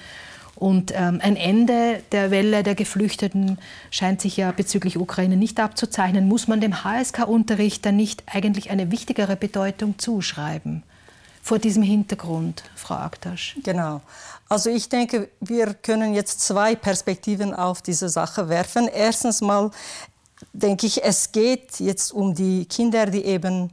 Und 0.55 0.91
ähm, 0.95 1.19
ein 1.21 1.37
Ende 1.37 2.01
der 2.11 2.29
Welle 2.31 2.63
der 2.63 2.75
Geflüchteten 2.75 3.57
scheint 3.89 4.21
sich 4.21 4.37
ja 4.37 4.51
bezüglich 4.51 4.97
Ukraine 4.97 5.37
nicht 5.37 5.59
abzuzeichnen. 5.59 6.27
Muss 6.27 6.47
man 6.47 6.59
dem 6.59 6.83
HSK-Unterricht 6.83 7.85
dann 7.85 7.95
nicht 7.95 8.23
eigentlich 8.25 8.69
eine 8.69 8.91
wichtigere 8.91 9.35
Bedeutung 9.35 9.97
zuschreiben? 9.97 10.83
Vor 11.47 11.59
diesem 11.59 11.81
Hintergrund, 11.81 12.61
Frau 12.75 12.95
Aktasch. 12.95 13.55
Genau. 13.63 14.01
Also 14.49 14.69
ich 14.69 14.89
denke, 14.89 15.29
wir 15.39 15.75
können 15.75 16.13
jetzt 16.13 16.41
zwei 16.41 16.75
Perspektiven 16.75 17.53
auf 17.53 17.81
diese 17.81 18.09
Sache 18.09 18.49
werfen. 18.49 18.89
Erstens 18.89 19.39
mal 19.39 19.71
denke 20.51 20.87
ich, 20.87 21.01
es 21.05 21.31
geht 21.31 21.79
jetzt 21.79 22.11
um 22.11 22.35
die 22.35 22.65
Kinder, 22.65 23.05
die 23.05 23.23
eben 23.23 23.71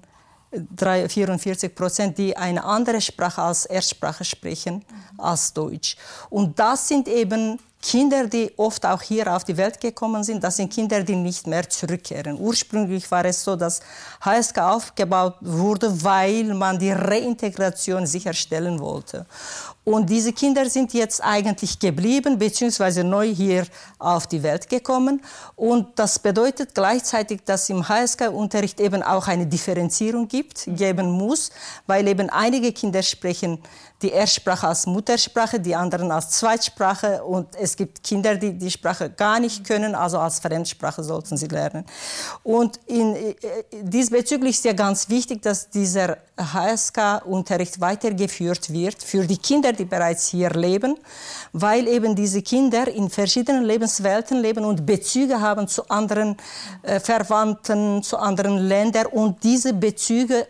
44 0.78 1.74
Prozent, 1.74 2.16
die 2.16 2.36
eine 2.36 2.62
andere 2.62 3.00
Sprache 3.00 3.42
als 3.42 3.66
Erstsprache 3.66 4.24
sprechen 4.24 4.84
als 5.18 5.52
Deutsch. 5.52 5.96
Und 6.30 6.56
das 6.56 6.86
sind 6.86 7.08
eben 7.08 7.58
Kinder, 7.84 8.26
die 8.28 8.50
oft 8.56 8.86
auch 8.86 9.02
hier 9.02 9.30
auf 9.30 9.44
die 9.44 9.58
Welt 9.58 9.78
gekommen 9.78 10.24
sind, 10.24 10.42
das 10.42 10.56
sind 10.56 10.72
Kinder, 10.72 11.02
die 11.02 11.16
nicht 11.16 11.46
mehr 11.46 11.68
zurückkehren. 11.68 12.40
Ursprünglich 12.40 13.10
war 13.10 13.26
es 13.26 13.44
so, 13.44 13.56
dass 13.56 13.80
HSK 14.22 14.58
aufgebaut 14.58 15.34
wurde, 15.42 16.02
weil 16.02 16.54
man 16.54 16.78
die 16.78 16.92
Reintegration 16.92 18.06
sicherstellen 18.06 18.80
wollte. 18.80 19.26
Und 19.84 20.08
diese 20.08 20.32
Kinder 20.32 20.68
sind 20.70 20.94
jetzt 20.94 21.22
eigentlich 21.22 21.78
geblieben, 21.78 22.38
beziehungsweise 22.38 23.04
neu 23.04 23.28
hier 23.34 23.66
auf 23.98 24.26
die 24.26 24.42
Welt 24.42 24.68
gekommen. 24.70 25.20
Und 25.56 25.98
das 25.98 26.18
bedeutet 26.18 26.74
gleichzeitig, 26.74 27.42
dass 27.44 27.68
im 27.68 27.86
HSK-Unterricht 27.86 28.80
eben 28.80 29.02
auch 29.02 29.28
eine 29.28 29.46
Differenzierung 29.46 30.26
gibt, 30.26 30.64
geben 30.66 31.10
muss, 31.10 31.50
weil 31.86 32.08
eben 32.08 32.30
einige 32.30 32.72
Kinder 32.72 33.02
sprechen 33.02 33.58
die 34.02 34.10
Erstsprache 34.10 34.68
als 34.68 34.86
Muttersprache, 34.86 35.60
die 35.60 35.74
anderen 35.74 36.10
als 36.10 36.30
Zweitsprache. 36.30 37.24
Und 37.24 37.54
es 37.56 37.76
gibt 37.76 38.02
Kinder, 38.02 38.36
die 38.36 38.52
die 38.52 38.70
Sprache 38.70 39.10
gar 39.10 39.40
nicht 39.40 39.64
können, 39.64 39.94
also 39.94 40.18
als 40.18 40.40
Fremdsprache 40.40 41.02
sollten 41.02 41.36
sie 41.36 41.46
lernen. 41.46 41.84
Und 42.42 42.78
in, 42.86 43.14
äh, 43.16 43.34
diesbezüglich 43.82 44.56
ist 44.56 44.64
ja 44.64 44.72
ganz 44.72 45.08
wichtig, 45.08 45.42
dass 45.42 45.70
dieser 45.70 46.18
HSK-Unterricht 46.36 47.80
weitergeführt 47.80 48.70
wird 48.70 49.02
für 49.02 49.26
die 49.26 49.38
Kinder, 49.38 49.72
die 49.74 49.84
bereits 49.84 50.28
hier 50.28 50.50
leben, 50.50 50.96
weil 51.52 51.88
eben 51.88 52.14
diese 52.14 52.42
Kinder 52.42 52.88
in 52.88 53.10
verschiedenen 53.10 53.64
Lebenswelten 53.64 54.40
leben 54.40 54.64
und 54.64 54.86
Bezüge 54.86 55.40
haben 55.40 55.68
zu 55.68 55.88
anderen 55.88 56.36
äh, 56.82 57.00
Verwandten, 57.00 58.02
zu 58.02 58.18
anderen 58.18 58.58
Ländern. 58.58 59.06
Und 59.06 59.42
diese 59.44 59.72
Bezüge 59.72 60.46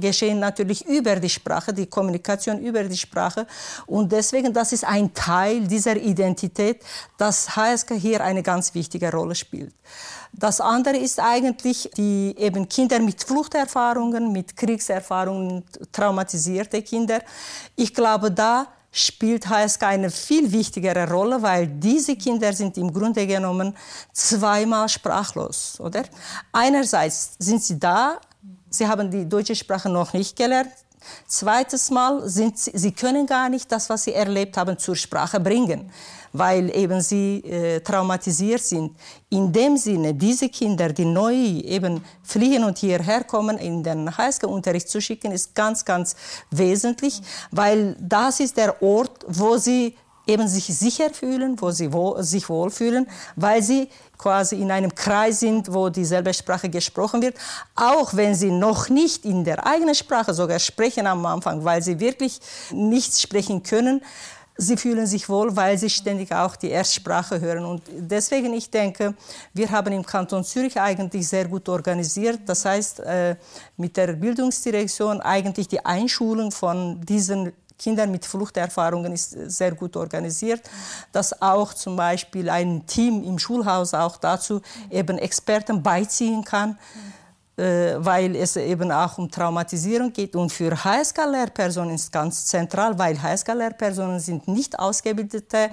geschehen 0.00 0.38
natürlich 0.38 0.86
über 0.86 1.16
die 1.16 1.28
Sprache, 1.28 1.72
die 1.72 1.86
Kommunikation 1.86 2.58
über 2.60 2.84
die 2.84 2.96
Sprache. 2.96 3.46
Und 3.86 4.12
deswegen, 4.12 4.52
das 4.52 4.72
ist 4.72 4.84
ein 4.84 5.12
Teil 5.12 5.66
dieser 5.66 5.96
Identität, 5.96 6.82
dass 7.18 7.56
HSK 7.56 7.94
hier 7.94 8.22
eine 8.22 8.42
ganz 8.42 8.74
wichtige 8.74 9.10
Rolle 9.10 9.34
spielt. 9.34 9.74
Das 10.32 10.60
andere 10.60 10.96
ist 10.96 11.18
eigentlich 11.18 11.90
die 11.96 12.34
eben 12.38 12.68
Kinder 12.68 13.00
mit 13.00 13.22
Fluchterfahrungen, 13.22 14.30
mit 14.30 14.56
Kriegserfahrungen, 14.56 15.64
traumatisierte 15.90 16.82
Kinder. 16.82 17.20
Ich 17.74 17.92
glaube, 17.92 18.30
da 18.30 18.68
spielt 18.92 19.48
HSK 19.48 19.82
eine 19.84 20.10
viel 20.10 20.50
wichtigere 20.50 21.08
Rolle, 21.08 21.40
weil 21.42 21.66
diese 21.66 22.16
Kinder 22.16 22.52
sind 22.52 22.76
im 22.76 22.92
Grunde 22.92 23.26
genommen 23.26 23.76
zweimal 24.12 24.88
sprachlos, 24.88 25.78
oder? 25.80 26.04
Einerseits 26.52 27.34
sind 27.38 27.62
sie 27.62 27.78
da, 27.78 28.20
sie 28.70 28.86
haben 28.86 29.10
die 29.10 29.28
deutsche 29.28 29.54
Sprache 29.54 29.88
noch 29.88 30.12
nicht 30.12 30.36
gelernt. 30.36 30.72
Zweites 31.26 31.90
Mal 31.90 32.28
sind 32.28 32.58
sie, 32.58 32.72
sie 32.74 32.92
können 32.92 33.26
gar 33.26 33.48
nicht 33.48 33.70
das, 33.72 33.88
was 33.88 34.04
sie 34.04 34.12
erlebt 34.12 34.56
haben, 34.56 34.78
zur 34.78 34.96
Sprache 34.96 35.40
bringen, 35.40 35.90
weil 36.32 36.74
eben 36.76 37.00
sie 37.00 37.38
äh, 37.38 37.80
traumatisiert 37.80 38.60
sind. 38.60 38.96
In 39.30 39.52
dem 39.52 39.76
Sinne, 39.76 40.14
diese 40.14 40.48
Kinder, 40.48 40.92
die 40.92 41.06
neu 41.06 41.34
eben 41.34 42.04
fliehen 42.22 42.64
und 42.64 42.78
hierher 42.78 43.24
kommen, 43.24 43.56
in 43.56 43.82
den 43.82 44.16
Highschool-Unterricht 44.16 44.88
zu 44.88 45.00
schicken, 45.00 45.32
ist 45.32 45.54
ganz, 45.54 45.84
ganz 45.84 46.14
wesentlich, 46.50 47.22
weil 47.50 47.96
das 47.98 48.40
ist 48.40 48.56
der 48.56 48.82
Ort, 48.82 49.24
wo 49.26 49.56
sie 49.56 49.96
eben 50.26 50.48
sich 50.48 50.66
sicher 50.66 51.10
fühlen, 51.10 51.60
wo 51.60 51.70
sie 51.70 51.92
wo, 51.92 52.20
sich 52.20 52.48
wohlfühlen, 52.48 53.08
weil 53.36 53.62
sie 53.62 53.88
quasi 54.20 54.60
in 54.60 54.70
einem 54.70 54.94
Kreis 54.94 55.40
sind, 55.40 55.72
wo 55.72 55.88
dieselbe 55.88 56.34
Sprache 56.34 56.68
gesprochen 56.68 57.22
wird, 57.22 57.36
auch 57.74 58.14
wenn 58.14 58.34
sie 58.34 58.50
noch 58.50 58.90
nicht 58.90 59.24
in 59.24 59.44
der 59.44 59.66
eigenen 59.66 59.94
Sprache 59.94 60.34
sogar 60.34 60.58
sprechen 60.58 61.06
am 61.06 61.24
Anfang, 61.24 61.64
weil 61.64 61.82
sie 61.82 61.98
wirklich 61.98 62.38
nichts 62.70 63.22
sprechen 63.22 63.62
können. 63.62 64.02
Sie 64.56 64.76
fühlen 64.76 65.06
sich 65.06 65.26
wohl, 65.30 65.56
weil 65.56 65.78
sie 65.78 65.88
ständig 65.88 66.34
auch 66.34 66.54
die 66.54 66.68
Erstsprache 66.68 67.40
hören. 67.40 67.64
Und 67.64 67.82
deswegen, 67.88 68.52
ich 68.52 68.70
denke, 68.70 69.14
wir 69.54 69.70
haben 69.70 69.90
im 69.94 70.04
Kanton 70.04 70.44
Zürich 70.44 70.78
eigentlich 70.78 71.26
sehr 71.26 71.48
gut 71.48 71.66
organisiert. 71.66 72.40
Das 72.44 72.66
heißt, 72.66 73.00
äh, 73.00 73.36
mit 73.78 73.96
der 73.96 74.08
Bildungsdirektion 74.08 75.22
eigentlich 75.22 75.66
die 75.66 75.82
Einschulung 75.82 76.50
von 76.50 77.00
diesen 77.00 77.52
Kinder 77.80 78.06
mit 78.06 78.26
Fluchterfahrungen 78.26 79.12
ist 79.12 79.30
sehr 79.30 79.72
gut 79.72 79.96
organisiert, 79.96 80.60
dass 81.12 81.40
auch 81.40 81.72
zum 81.72 81.96
Beispiel 81.96 82.50
ein 82.50 82.86
Team 82.86 83.24
im 83.24 83.38
Schulhaus 83.38 83.94
auch 83.94 84.18
dazu 84.18 84.60
eben 84.90 85.16
Experten 85.16 85.82
beiziehen 85.82 86.44
kann. 86.44 86.72
Äh, 86.72 87.19
weil 87.60 88.36
es 88.36 88.56
eben 88.56 88.90
auch 88.90 89.18
um 89.18 89.30
Traumatisierung 89.30 90.12
geht. 90.12 90.34
Und 90.34 90.50
für 90.50 90.72
HSK-Lehrpersonen 90.72 91.94
ist 91.94 92.10
ganz 92.10 92.46
zentral, 92.46 92.98
weil 92.98 93.20
HSK-Lehrpersonen 93.20 94.18
sind 94.18 94.48
nicht 94.48 94.78
ausgebildete 94.78 95.70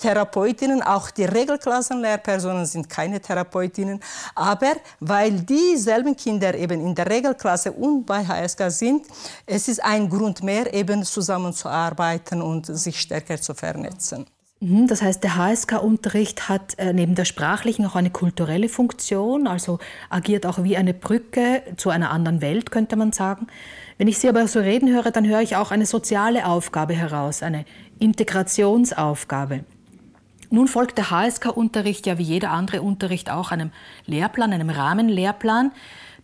Therapeutinnen, 0.00 0.82
auch 0.82 1.10
die 1.10 1.24
Regelklassenlehrpersonen 1.24 2.66
sind 2.66 2.88
keine 2.88 3.20
Therapeutinnen, 3.20 4.00
aber 4.34 4.72
weil 5.00 5.32
dieselben 5.40 6.16
Kinder 6.16 6.54
eben 6.54 6.80
in 6.84 6.94
der 6.94 7.08
Regelklasse 7.08 7.72
und 7.72 8.04
bei 8.04 8.26
HSK 8.26 8.70
sind, 8.70 9.06
es 9.46 9.68
ist 9.68 9.82
ein 9.82 10.08
Grund 10.08 10.42
mehr, 10.42 10.72
eben 10.74 11.04
zusammenzuarbeiten 11.04 12.42
und 12.42 12.66
sich 12.66 13.00
stärker 13.00 13.40
zu 13.40 13.54
vernetzen. 13.54 14.26
Mhm, 14.62 14.86
das 14.86 15.02
heißt, 15.02 15.24
der 15.24 15.36
HSK-Unterricht 15.36 16.48
hat 16.48 16.78
äh, 16.78 16.92
neben 16.92 17.16
der 17.16 17.24
sprachlichen 17.24 17.84
auch 17.84 17.96
eine 17.96 18.10
kulturelle 18.10 18.68
Funktion, 18.68 19.48
also 19.48 19.80
agiert 20.08 20.46
auch 20.46 20.62
wie 20.62 20.76
eine 20.76 20.94
Brücke 20.94 21.64
zu 21.76 21.90
einer 21.90 22.12
anderen 22.12 22.40
Welt, 22.40 22.70
könnte 22.70 22.94
man 22.94 23.10
sagen. 23.10 23.48
Wenn 23.98 24.06
ich 24.06 24.20
Sie 24.20 24.28
aber 24.28 24.46
so 24.46 24.60
reden 24.60 24.88
höre, 24.88 25.10
dann 25.10 25.26
höre 25.26 25.40
ich 25.40 25.56
auch 25.56 25.72
eine 25.72 25.84
soziale 25.84 26.46
Aufgabe 26.46 26.94
heraus, 26.94 27.42
eine 27.42 27.64
Integrationsaufgabe. 27.98 29.64
Nun 30.50 30.68
folgt 30.68 30.96
der 30.96 31.10
HSK-Unterricht 31.10 32.06
ja 32.06 32.18
wie 32.18 32.22
jeder 32.22 32.52
andere 32.52 32.82
Unterricht 32.82 33.32
auch 33.32 33.50
einem 33.50 33.72
Lehrplan, 34.06 34.52
einem 34.52 34.70
Rahmenlehrplan. 34.70 35.72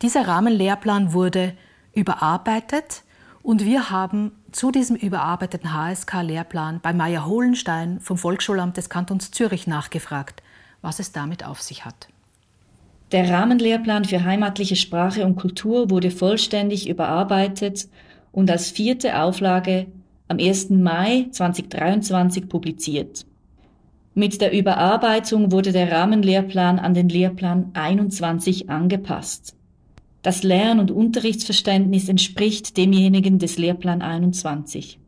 Dieser 0.01 0.29
Rahmenlehrplan 0.29 1.13
wurde 1.13 1.55
überarbeitet 1.93 3.03
und 3.43 3.65
wir 3.65 3.91
haben 3.91 4.31
zu 4.53 4.71
diesem 4.71 4.97
überarbeiteten 4.97 5.73
HSK-Lehrplan 5.75 6.81
bei 6.81 6.93
Meier 6.93 7.27
Hohlenstein 7.27 8.01
vom 8.01 8.17
Volksschulamt 8.17 8.77
des 8.77 8.89
Kantons 8.89 9.31
Zürich 9.31 9.67
nachgefragt, 9.67 10.43
was 10.81 10.99
es 10.99 11.13
damit 11.13 11.45
auf 11.45 11.61
sich 11.61 11.85
hat. 11.85 12.09
Der 13.13 13.31
Rahmenlehrplan 13.31 14.05
für 14.05 14.25
heimatliche 14.25 14.77
Sprache 14.77 15.25
und 15.25 15.37
Kultur 15.37 15.91
wurde 15.91 16.11
vollständig 16.11 16.89
überarbeitet 16.89 17.89
und 18.33 18.51
als 18.51 18.71
vierte 18.71 19.19
Auflage 19.21 19.87
am 20.29 20.39
1. 20.39 20.71
Mai 20.71 21.27
2023 21.31 22.49
publiziert. 22.49 23.25
Mit 24.15 24.41
der 24.41 24.53
Überarbeitung 24.53 25.53
wurde 25.53 25.73
der 25.73 25.91
Rahmenlehrplan 25.91 26.79
an 26.79 26.93
den 26.93 27.09
Lehrplan 27.09 27.71
21 27.75 28.69
angepasst. 28.69 29.55
Das 30.29 30.43
Lern- 30.43 30.79
und 30.79 30.91
Unterrichtsverständnis 30.91 32.11
entspricht 32.11 32.77
demjenigen 32.77 33.39
des 33.39 33.57
Lehrplan 33.57 34.03
21. 34.03 34.99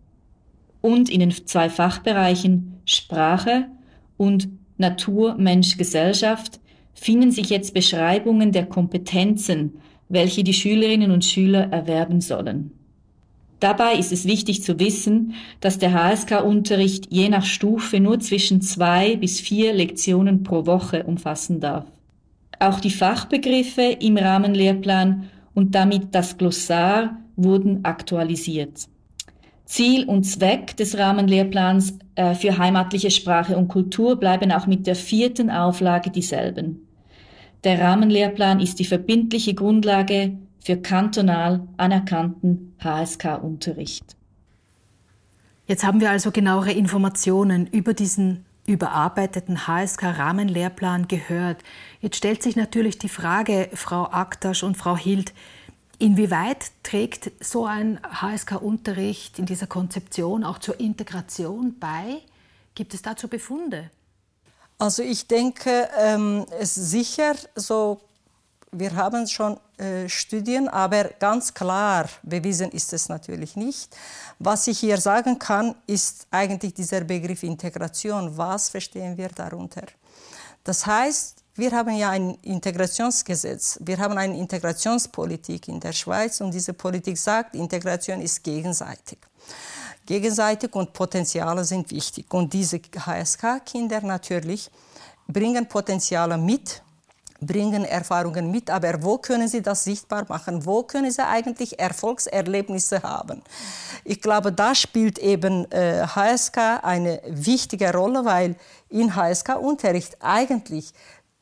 Und 0.80 1.10
in 1.10 1.20
den 1.20 1.30
zwei 1.30 1.68
Fachbereichen 1.68 2.80
Sprache 2.86 3.66
und 4.16 4.48
Natur, 4.78 5.34
Mensch, 5.34 5.76
Gesellschaft 5.76 6.58
finden 6.94 7.32
sich 7.32 7.50
jetzt 7.50 7.74
Beschreibungen 7.74 8.50
der 8.50 8.64
Kompetenzen, 8.64 9.74
welche 10.08 10.42
die 10.42 10.54
Schülerinnen 10.54 11.10
und 11.10 11.26
Schüler 11.26 11.70
erwerben 11.70 12.22
sollen. 12.22 12.70
Dabei 13.58 13.96
ist 13.96 14.12
es 14.12 14.24
wichtig 14.24 14.62
zu 14.62 14.80
wissen, 14.80 15.34
dass 15.60 15.78
der 15.78 15.92
HSK-Unterricht 15.92 17.08
je 17.10 17.28
nach 17.28 17.44
Stufe 17.44 18.00
nur 18.00 18.20
zwischen 18.20 18.62
zwei 18.62 19.16
bis 19.16 19.38
vier 19.38 19.74
Lektionen 19.74 20.44
pro 20.44 20.64
Woche 20.64 21.02
umfassen 21.02 21.60
darf. 21.60 21.84
Auch 22.60 22.78
die 22.78 22.90
Fachbegriffe 22.90 23.96
im 24.00 24.16
Rahmenlehrplan 24.16 25.28
und 25.54 25.74
damit 25.74 26.14
das 26.14 26.38
Glossar 26.38 27.16
wurden 27.34 27.84
aktualisiert. 27.84 28.86
Ziel 29.64 30.04
und 30.04 30.24
Zweck 30.24 30.76
des 30.76 30.98
Rahmenlehrplans 30.98 31.98
äh, 32.16 32.34
für 32.34 32.58
heimatliche 32.58 33.10
Sprache 33.10 33.56
und 33.56 33.68
Kultur 33.68 34.16
bleiben 34.16 34.52
auch 34.52 34.66
mit 34.66 34.86
der 34.86 34.94
vierten 34.94 35.48
Auflage 35.50 36.10
dieselben. 36.10 36.86
Der 37.64 37.80
Rahmenlehrplan 37.80 38.60
ist 38.60 38.78
die 38.78 38.84
verbindliche 38.84 39.54
Grundlage 39.54 40.38
für 40.62 40.76
kantonal 40.76 41.66
anerkannten 41.76 42.74
HSK-Unterricht. 42.82 44.16
Jetzt 45.66 45.84
haben 45.84 46.00
wir 46.00 46.10
also 46.10 46.30
genauere 46.30 46.72
Informationen 46.72 47.66
über 47.66 47.94
diesen 47.94 48.44
überarbeiteten 48.70 49.66
HSK-Rahmenlehrplan 49.66 51.08
gehört. 51.08 51.62
Jetzt 52.00 52.16
stellt 52.16 52.42
sich 52.42 52.56
natürlich 52.56 52.98
die 52.98 53.08
Frage, 53.08 53.68
Frau 53.74 54.04
Aktasch 54.10 54.62
und 54.62 54.76
Frau 54.76 54.96
Hild, 54.96 55.32
Inwieweit 56.00 56.70
trägt 56.82 57.30
so 57.44 57.66
ein 57.66 58.00
HSK-Unterricht 58.02 59.38
in 59.38 59.44
dieser 59.44 59.66
Konzeption 59.66 60.44
auch 60.44 60.58
zur 60.58 60.80
Integration 60.80 61.78
bei? 61.78 62.22
Gibt 62.74 62.94
es 62.94 63.02
dazu 63.02 63.28
Befunde? 63.28 63.90
Also 64.78 65.02
ich 65.02 65.28
denke, 65.28 65.90
ähm, 65.98 66.46
es 66.58 66.74
sicher 66.74 67.34
so. 67.54 68.00
Wir 68.72 68.94
haben 68.94 69.26
schon 69.26 69.60
Studien, 70.08 70.68
aber 70.68 71.04
ganz 71.18 71.54
klar 71.54 72.08
bewiesen 72.22 72.70
ist 72.70 72.92
es 72.92 73.08
natürlich 73.08 73.56
nicht. 73.56 73.96
Was 74.38 74.66
ich 74.66 74.78
hier 74.78 75.00
sagen 75.00 75.38
kann, 75.38 75.74
ist 75.86 76.26
eigentlich 76.30 76.74
dieser 76.74 77.00
Begriff 77.02 77.42
Integration. 77.42 78.36
Was 78.36 78.68
verstehen 78.68 79.16
wir 79.16 79.28
darunter? 79.28 79.84
Das 80.64 80.84
heißt, 80.84 81.40
wir 81.54 81.72
haben 81.72 81.96
ja 81.96 82.10
ein 82.10 82.36
Integrationsgesetz, 82.42 83.78
wir 83.82 83.98
haben 83.98 84.16
eine 84.16 84.36
Integrationspolitik 84.38 85.68
in 85.68 85.80
der 85.80 85.92
Schweiz 85.92 86.40
und 86.40 86.52
diese 86.52 86.72
Politik 86.74 87.18
sagt, 87.18 87.54
Integration 87.54 88.20
ist 88.20 88.42
gegenseitig. 88.42 89.18
Gegenseitig 90.06 90.74
und 90.74 90.92
Potenziale 90.92 91.64
sind 91.64 91.90
wichtig. 91.90 92.26
Und 92.32 92.52
diese 92.52 92.78
HSK-Kinder 92.78 94.00
natürlich 94.02 94.70
bringen 95.28 95.68
Potenziale 95.68 96.36
mit, 96.36 96.82
bringen 97.40 97.84
Erfahrungen 97.84 98.50
mit, 98.50 98.70
aber 98.70 99.02
wo 99.02 99.18
können 99.18 99.48
sie 99.48 99.62
das 99.62 99.84
sichtbar 99.84 100.24
machen? 100.28 100.64
Wo 100.64 100.82
können 100.82 101.10
sie 101.10 101.26
eigentlich 101.26 101.78
Erfolgserlebnisse 101.78 103.02
haben? 103.02 103.42
Ich 104.04 104.20
glaube, 104.20 104.52
da 104.52 104.74
spielt 104.74 105.18
eben 105.18 105.70
äh, 105.72 106.06
HSK 106.06 106.82
eine 106.82 107.20
wichtige 107.26 107.92
Rolle, 107.92 108.24
weil 108.24 108.56
in 108.88 109.14
HSK-Unterricht 109.14 110.16
eigentlich 110.20 110.92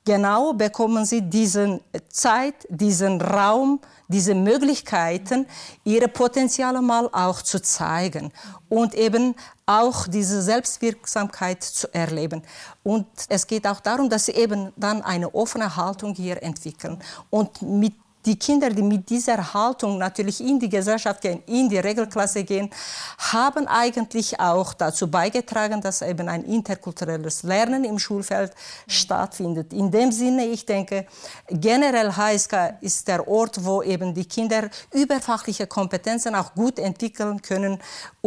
genau 0.09 0.55
bekommen 0.55 1.05
sie 1.05 1.21
diese 1.21 1.81
Zeit, 2.09 2.55
diesen 2.71 3.21
Raum, 3.21 3.79
diese 4.09 4.35
Möglichkeiten, 4.35 5.47
ihre 5.85 6.09
Potenziale 6.09 6.81
mal 6.81 7.11
auch 7.13 7.43
zu 7.43 7.61
zeigen 7.61 8.33
und 8.71 8.95
eben 8.95 9.35
auch 9.67 10.07
diese 10.07 10.41
Selbstwirksamkeit 10.41 11.63
zu 11.63 11.93
erleben. 11.93 12.41
Und 12.83 13.07
es 13.29 13.47
geht 13.47 13.67
auch 13.67 13.81
darum, 13.81 14.09
dass 14.09 14.25
sie 14.25 14.33
eben 14.33 14.73
dann 14.77 15.03
eine 15.03 15.35
offene 15.35 15.77
Haltung 15.77 16.15
hier 16.15 16.43
entwickeln 16.43 17.03
und 17.29 17.61
mit 17.61 17.93
die 18.29 18.39
Kinder, 18.39 18.69
die 18.69 18.83
mit 18.83 19.09
dieser 19.09 19.55
Haltung 19.55 19.97
natürlich 19.97 20.43
in 20.43 20.61
die 20.61 20.69
Gesellschaft 20.69 21.23
gehen, 21.23 21.43
in 21.47 21.67
die 21.71 21.79
Regelklasse 21.79 22.45
gehen, 22.45 22.69
haben 23.17 23.67
eigentlich 23.67 24.39
auch 24.39 24.75
dazu 24.75 25.11
beigetragen, 25.11 25.81
dass 25.81 26.03
eben 26.03 26.29
ein 26.29 26.45
interkulturelles 26.45 27.43
Lernen 27.43 27.85
im 27.85 27.99
Schulfeld 27.99 28.53
stattfindet. 28.87 29.73
In 29.73 29.91
dem 29.91 30.13
Sinne, 30.13 30.45
ich 30.45 30.67
denke, 30.67 31.07
generell 31.49 32.13
HSK 32.15 32.75
ist 32.83 33.09
der 33.09 33.27
Ort, 33.27 33.65
wo 33.65 33.83
eben 33.83 34.13
die 34.13 34.27
Kinder 34.27 34.69
überfachliche 34.93 35.67
Kompetenzen 35.67 36.35
auch 36.35 36.53
gut 36.53 36.79
entwickeln 36.79 37.41
können, 37.41 37.79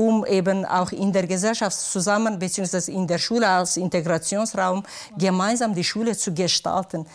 um 0.02 0.26
eben 0.26 0.66
auch 0.66 0.92
in 0.92 1.12
der 1.14 1.28
Gesellschaft 1.28 1.78
zusammen, 1.78 2.40
beziehungsweise 2.40 2.92
in 2.92 3.06
der 3.06 3.20
Schule 3.20 3.48
als 3.48 3.78
Integrationsraum 3.78 4.84
gemeinsam 5.16 5.76
die 5.76 5.84
Schule 5.84 6.18
zu 6.18 6.34
gestalten. 6.34 7.06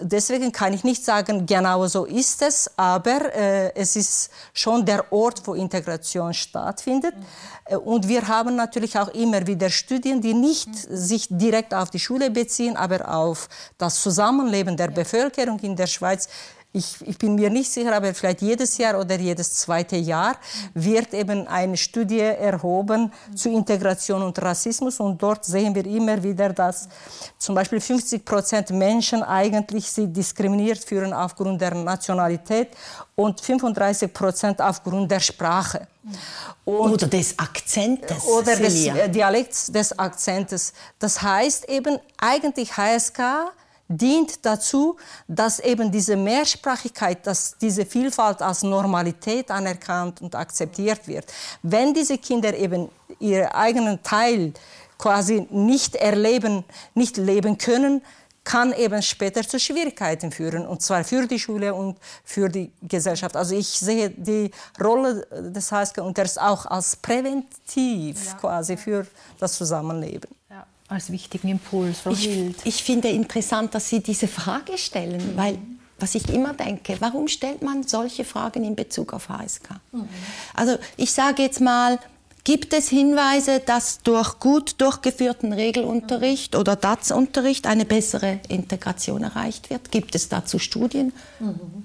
Deswegen 0.00 0.52
kann 0.52 0.74
ich 0.74 0.84
nicht 0.84 1.02
sagen, 1.02 1.46
genau 1.46 1.86
so 1.86 2.04
ist 2.04 2.42
es, 2.42 2.70
aber 2.76 3.34
äh, 3.34 3.74
es 3.74 3.96
ist 3.96 4.30
schon 4.52 4.84
der 4.84 5.10
Ort, 5.10 5.46
wo 5.46 5.54
Integration 5.54 6.34
stattfindet. 6.34 7.14
Mhm. 7.16 7.78
Und 7.78 8.06
wir 8.06 8.28
haben 8.28 8.54
natürlich 8.54 8.98
auch 8.98 9.08
immer 9.08 9.46
wieder 9.46 9.70
Studien, 9.70 10.20
die 10.20 10.34
nicht 10.34 10.68
mhm. 10.68 10.96
sich 10.96 11.26
direkt 11.30 11.72
auf 11.72 11.88
die 11.90 11.98
Schule 11.98 12.30
beziehen, 12.30 12.76
aber 12.76 13.08
auf 13.08 13.48
das 13.78 14.02
Zusammenleben 14.02 14.76
der 14.76 14.90
ja. 14.90 14.94
Bevölkerung 14.94 15.58
in 15.60 15.74
der 15.74 15.86
Schweiz 15.86 16.28
ich, 16.76 16.96
ich, 17.06 17.18
bin 17.18 17.34
mir 17.34 17.48
nicht 17.48 17.70
sicher, 17.70 17.94
aber 17.96 18.12
vielleicht 18.12 18.42
jedes 18.42 18.76
Jahr 18.76 19.00
oder 19.00 19.18
jedes 19.18 19.54
zweite 19.54 19.96
Jahr 19.96 20.36
wird 20.74 21.14
eben 21.14 21.48
eine 21.48 21.76
Studie 21.76 22.20
erhoben 22.20 23.10
zu 23.34 23.48
Integration 23.48 24.22
und 24.22 24.40
Rassismus. 24.40 25.00
Und 25.00 25.22
dort 25.22 25.44
sehen 25.44 25.74
wir 25.74 25.86
immer 25.86 26.22
wieder, 26.22 26.52
dass 26.52 26.88
zum 27.38 27.54
Beispiel 27.54 27.80
50 27.80 28.24
Prozent 28.24 28.70
Menschen 28.70 29.22
eigentlich 29.22 29.90
sie 29.90 30.06
diskriminiert 30.06 30.84
fühlen 30.84 31.12
aufgrund 31.12 31.60
der 31.60 31.74
Nationalität 31.74 32.68
und 33.14 33.40
35 33.40 34.12
Prozent 34.12 34.60
aufgrund 34.60 35.10
der 35.10 35.20
Sprache. 35.20 35.88
Und 36.64 36.92
oder 36.92 37.06
des 37.06 37.38
Akzentes. 37.38 38.24
Oder 38.26 38.56
des 38.56 38.88
Dialekts 39.10 39.72
des 39.72 39.98
Akzentes. 39.98 40.72
Das 40.98 41.22
heißt 41.22 41.68
eben, 41.68 41.98
eigentlich 42.18 42.76
HSK 42.76 43.52
dient 43.88 44.44
dazu, 44.44 44.96
dass 45.28 45.60
eben 45.60 45.90
diese 45.90 46.16
Mehrsprachigkeit, 46.16 47.26
dass 47.26 47.56
diese 47.58 47.86
Vielfalt 47.86 48.42
als 48.42 48.62
Normalität 48.62 49.50
anerkannt 49.50 50.20
und 50.20 50.34
akzeptiert 50.34 51.06
wird. 51.06 51.32
Wenn 51.62 51.94
diese 51.94 52.18
Kinder 52.18 52.56
eben 52.56 52.88
ihren 53.20 53.48
eigenen 53.48 54.02
Teil 54.02 54.52
quasi 54.98 55.46
nicht 55.50 55.94
erleben, 55.94 56.64
nicht 56.94 57.16
leben 57.16 57.58
können, 57.58 58.02
kann 58.44 58.72
eben 58.72 59.02
später 59.02 59.42
zu 59.42 59.58
Schwierigkeiten 59.58 60.30
führen, 60.30 60.66
und 60.68 60.80
zwar 60.80 61.02
für 61.02 61.26
die 61.26 61.38
Schule 61.38 61.74
und 61.74 61.98
für 62.24 62.48
die 62.48 62.70
Gesellschaft. 62.80 63.36
Also 63.36 63.56
ich 63.56 63.66
sehe 63.66 64.10
die 64.10 64.52
Rolle 64.80 65.26
des 65.32 65.72
HSG-Unterrichts 65.72 66.38
auch 66.38 66.64
als 66.66 66.94
präventiv 66.94 68.24
ja. 68.24 68.34
quasi 68.34 68.76
für 68.76 69.04
das 69.40 69.54
Zusammenleben 69.54 70.30
als 70.88 71.10
wichtigen 71.10 71.48
Impuls, 71.48 72.00
Frau 72.00 72.10
ich, 72.10 72.24
Hild. 72.24 72.56
Ich 72.64 72.82
finde 72.82 73.08
interessant, 73.08 73.74
dass 73.74 73.88
Sie 73.88 74.00
diese 74.00 74.28
Frage 74.28 74.78
stellen, 74.78 75.32
mhm. 75.32 75.36
weil 75.36 75.58
was 75.98 76.14
ich 76.14 76.28
immer 76.28 76.52
denke, 76.52 76.96
warum 77.00 77.26
stellt 77.26 77.62
man 77.62 77.82
solche 77.82 78.24
Fragen 78.24 78.64
in 78.64 78.76
Bezug 78.76 79.12
auf 79.14 79.28
HSK? 79.28 79.70
Mhm. 79.92 80.08
Also 80.54 80.76
ich 80.96 81.12
sage 81.12 81.42
jetzt 81.42 81.60
mal, 81.60 81.98
gibt 82.44 82.74
es 82.74 82.88
Hinweise, 82.90 83.60
dass 83.60 84.02
durch 84.02 84.38
gut 84.38 84.80
durchgeführten 84.80 85.52
Regelunterricht 85.52 86.54
mhm. 86.54 86.60
oder 86.60 86.76
DATS-Unterricht 86.76 87.66
eine 87.66 87.86
bessere 87.86 88.40
Integration 88.48 89.22
erreicht 89.22 89.70
wird? 89.70 89.90
Gibt 89.90 90.14
es 90.14 90.28
dazu 90.28 90.58
Studien? 90.58 91.12
Mhm. 91.40 91.84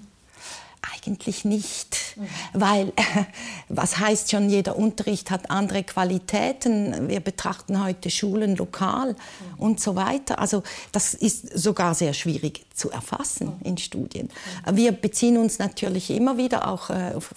Eigentlich 0.82 1.46
nicht, 1.46 2.16
mhm. 2.16 2.28
weil 2.54 2.88
äh, 2.90 3.04
was 3.70 4.00
heißt 4.00 4.32
schon, 4.32 4.50
jeder 4.50 4.76
Unterricht 4.78 5.30
hat 5.30 5.52
andere 5.52 5.84
Qualitäten. 5.84 7.08
Wir 7.08 7.20
betrachten 7.20 7.84
heute 7.84 8.10
Schulen 8.10 8.56
lokal 8.56 9.10
mhm. 9.10 9.16
und 9.60 9.80
so 9.80 9.96
weiter. 9.96 10.40
Also 10.40 10.64
das 10.92 11.14
ist 11.14 11.58
sogar 11.58 11.94
sehr 11.94 12.14
schwierig 12.14 12.66
zu 12.74 12.90
erfassen 12.90 13.48
mhm. 13.60 13.66
in 13.66 13.78
Studien. 13.78 14.30
Wir 14.72 14.92
beziehen 14.92 15.38
uns 15.38 15.60
natürlich 15.60 16.10
immer 16.10 16.38
wieder 16.38 16.68
auch 16.68 16.90
äh, 16.90 17.14
auf 17.16 17.30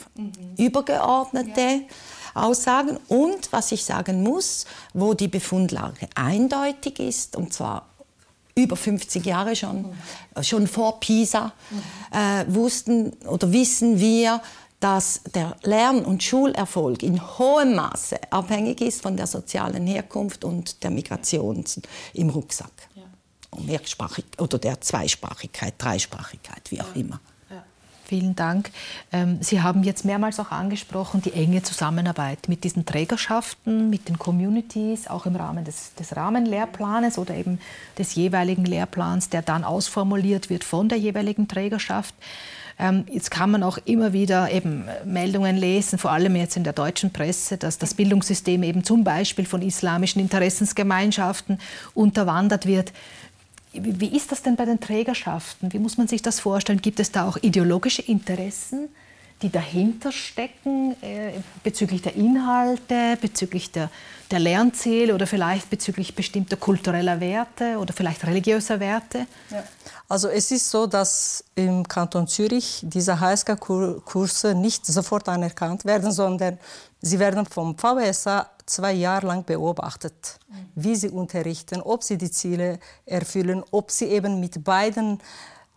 übergeordnete 0.56 1.60
ja. 1.60 1.80
Aussagen 2.34 2.98
und 3.08 3.52
was 3.52 3.72
ich 3.72 3.84
sagen 3.84 4.22
muss, 4.22 4.64
wo 4.92 5.14
die 5.14 5.28
Befundlage 5.28 6.08
eindeutig 6.14 6.98
ist, 6.98 7.36
und 7.36 7.52
zwar 7.52 7.93
über 8.54 8.76
50 8.76 9.24
Jahre 9.26 9.56
schon, 9.56 9.92
schon 10.42 10.66
vor 10.66 11.00
Pisa, 11.00 11.52
äh, 12.12 12.44
wussten 12.48 13.12
oder 13.26 13.52
wissen 13.52 13.98
wir, 13.98 14.40
dass 14.80 15.22
der 15.34 15.56
Lern- 15.62 16.04
und 16.04 16.22
Schulerfolg 16.22 17.02
in 17.02 17.20
hohem 17.38 17.74
Maße 17.74 18.16
abhängig 18.30 18.80
ist 18.82 19.00
von 19.00 19.16
der 19.16 19.26
sozialen 19.26 19.86
Herkunft 19.86 20.44
und 20.44 20.82
der 20.82 20.90
Migration 20.90 21.64
im 22.12 22.28
Rucksack. 22.28 22.70
Ja. 22.94 23.02
Und 23.50 23.66
Mehrsprachig 23.66 24.26
oder 24.38 24.58
der 24.58 24.80
Zweisprachigkeit, 24.80 25.74
Dreisprachigkeit, 25.78 26.70
wie 26.70 26.80
auch 26.82 26.94
immer. 26.94 27.18
Vielen 28.14 28.36
Dank. 28.36 28.70
Ähm, 29.10 29.38
Sie 29.40 29.60
haben 29.60 29.82
jetzt 29.82 30.04
mehrmals 30.04 30.38
auch 30.38 30.52
angesprochen 30.52 31.20
die 31.20 31.32
enge 31.32 31.64
Zusammenarbeit 31.64 32.46
mit 32.46 32.62
diesen 32.62 32.86
Trägerschaften, 32.86 33.90
mit 33.90 34.08
den 34.08 34.20
Communities, 34.20 35.08
auch 35.08 35.26
im 35.26 35.34
Rahmen 35.34 35.64
des, 35.64 35.96
des 35.96 36.14
Rahmenlehrplanes 36.14 37.18
oder 37.18 37.34
eben 37.34 37.58
des 37.98 38.14
jeweiligen 38.14 38.66
Lehrplans, 38.66 39.30
der 39.30 39.42
dann 39.42 39.64
ausformuliert 39.64 40.48
wird 40.48 40.62
von 40.62 40.88
der 40.88 40.96
jeweiligen 40.96 41.48
Trägerschaft. 41.48 42.14
Ähm, 42.78 43.04
jetzt 43.10 43.32
kann 43.32 43.50
man 43.50 43.64
auch 43.64 43.78
immer 43.84 44.12
wieder 44.12 44.48
eben 44.52 44.84
Meldungen 45.04 45.56
lesen, 45.56 45.98
vor 45.98 46.12
allem 46.12 46.36
jetzt 46.36 46.56
in 46.56 46.62
der 46.62 46.72
deutschen 46.72 47.12
Presse, 47.12 47.56
dass 47.56 47.78
das 47.78 47.94
Bildungssystem 47.94 48.62
eben 48.62 48.84
zum 48.84 49.02
Beispiel 49.02 49.44
von 49.44 49.60
islamischen 49.60 50.20
Interessensgemeinschaften 50.20 51.58
unterwandert 51.94 52.66
wird. 52.66 52.92
Wie 53.74 54.16
ist 54.16 54.30
das 54.32 54.42
denn 54.42 54.56
bei 54.56 54.64
den 54.64 54.80
Trägerschaften? 54.80 55.72
Wie 55.72 55.78
muss 55.78 55.98
man 55.98 56.08
sich 56.08 56.22
das 56.22 56.40
vorstellen? 56.40 56.80
Gibt 56.80 57.00
es 57.00 57.12
da 57.12 57.28
auch 57.28 57.36
ideologische 57.42 58.02
Interessen, 58.02 58.88
die 59.42 59.50
dahinter 59.50 60.12
stecken 60.12 60.96
äh, 61.02 61.32
bezüglich 61.62 62.00
der 62.02 62.14
Inhalte, 62.14 63.18
bezüglich 63.20 63.72
der, 63.72 63.90
der 64.30 64.38
Lernziele 64.38 65.14
oder 65.14 65.26
vielleicht 65.26 65.70
bezüglich 65.70 66.14
bestimmter 66.14 66.56
kultureller 66.56 67.20
Werte 67.20 67.78
oder 67.78 67.92
vielleicht 67.92 68.24
religiöser 68.24 68.80
Werte? 68.80 69.26
Ja. 69.50 69.64
Also 70.08 70.28
es 70.28 70.50
ist 70.50 70.70
so, 70.70 70.86
dass 70.86 71.44
im 71.56 71.86
Kanton 71.86 72.28
Zürich 72.28 72.80
diese 72.82 73.20
HSK-Kurse 73.20 74.54
nicht 74.54 74.86
sofort 74.86 75.28
anerkannt 75.28 75.84
werden, 75.84 76.12
sondern 76.12 76.58
sie 77.04 77.18
werden 77.18 77.46
vom 77.46 77.76
VSA 77.76 78.50
zwei 78.66 78.92
Jahre 78.92 79.26
lang 79.26 79.44
beobachtet, 79.44 80.38
wie 80.74 80.96
sie 80.96 81.10
unterrichten, 81.10 81.82
ob 81.82 82.02
sie 82.02 82.16
die 82.16 82.30
Ziele 82.30 82.78
erfüllen, 83.04 83.62
ob 83.70 83.90
sie 83.90 84.06
eben 84.06 84.40
mit 84.40 84.64
beiden 84.64 85.20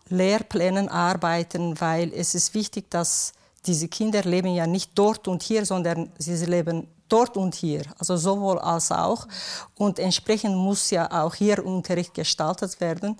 Lehrplänen 0.09 0.87
arbeiten, 0.87 1.79
weil 1.81 2.13
es 2.13 2.33
ist 2.33 2.53
wichtig, 2.53 2.89
dass 2.89 3.33
diese 3.65 3.89
Kinder 3.89 4.23
leben 4.23 4.53
ja 4.53 4.65
nicht 4.65 4.91
dort 4.95 5.27
und 5.27 5.43
hier, 5.43 5.65
sondern 5.65 6.09
sie 6.17 6.45
leben 6.45 6.87
dort 7.09 7.35
und 7.35 7.55
hier, 7.55 7.83
also 7.99 8.15
sowohl 8.15 8.59
als 8.59 8.91
auch. 8.91 9.27
Und 9.75 9.99
entsprechend 9.99 10.55
muss 10.55 10.89
ja 10.91 11.23
auch 11.23 11.35
hier 11.35 11.65
Unterricht 11.65 12.13
gestaltet 12.13 12.79
werden. 12.79 13.17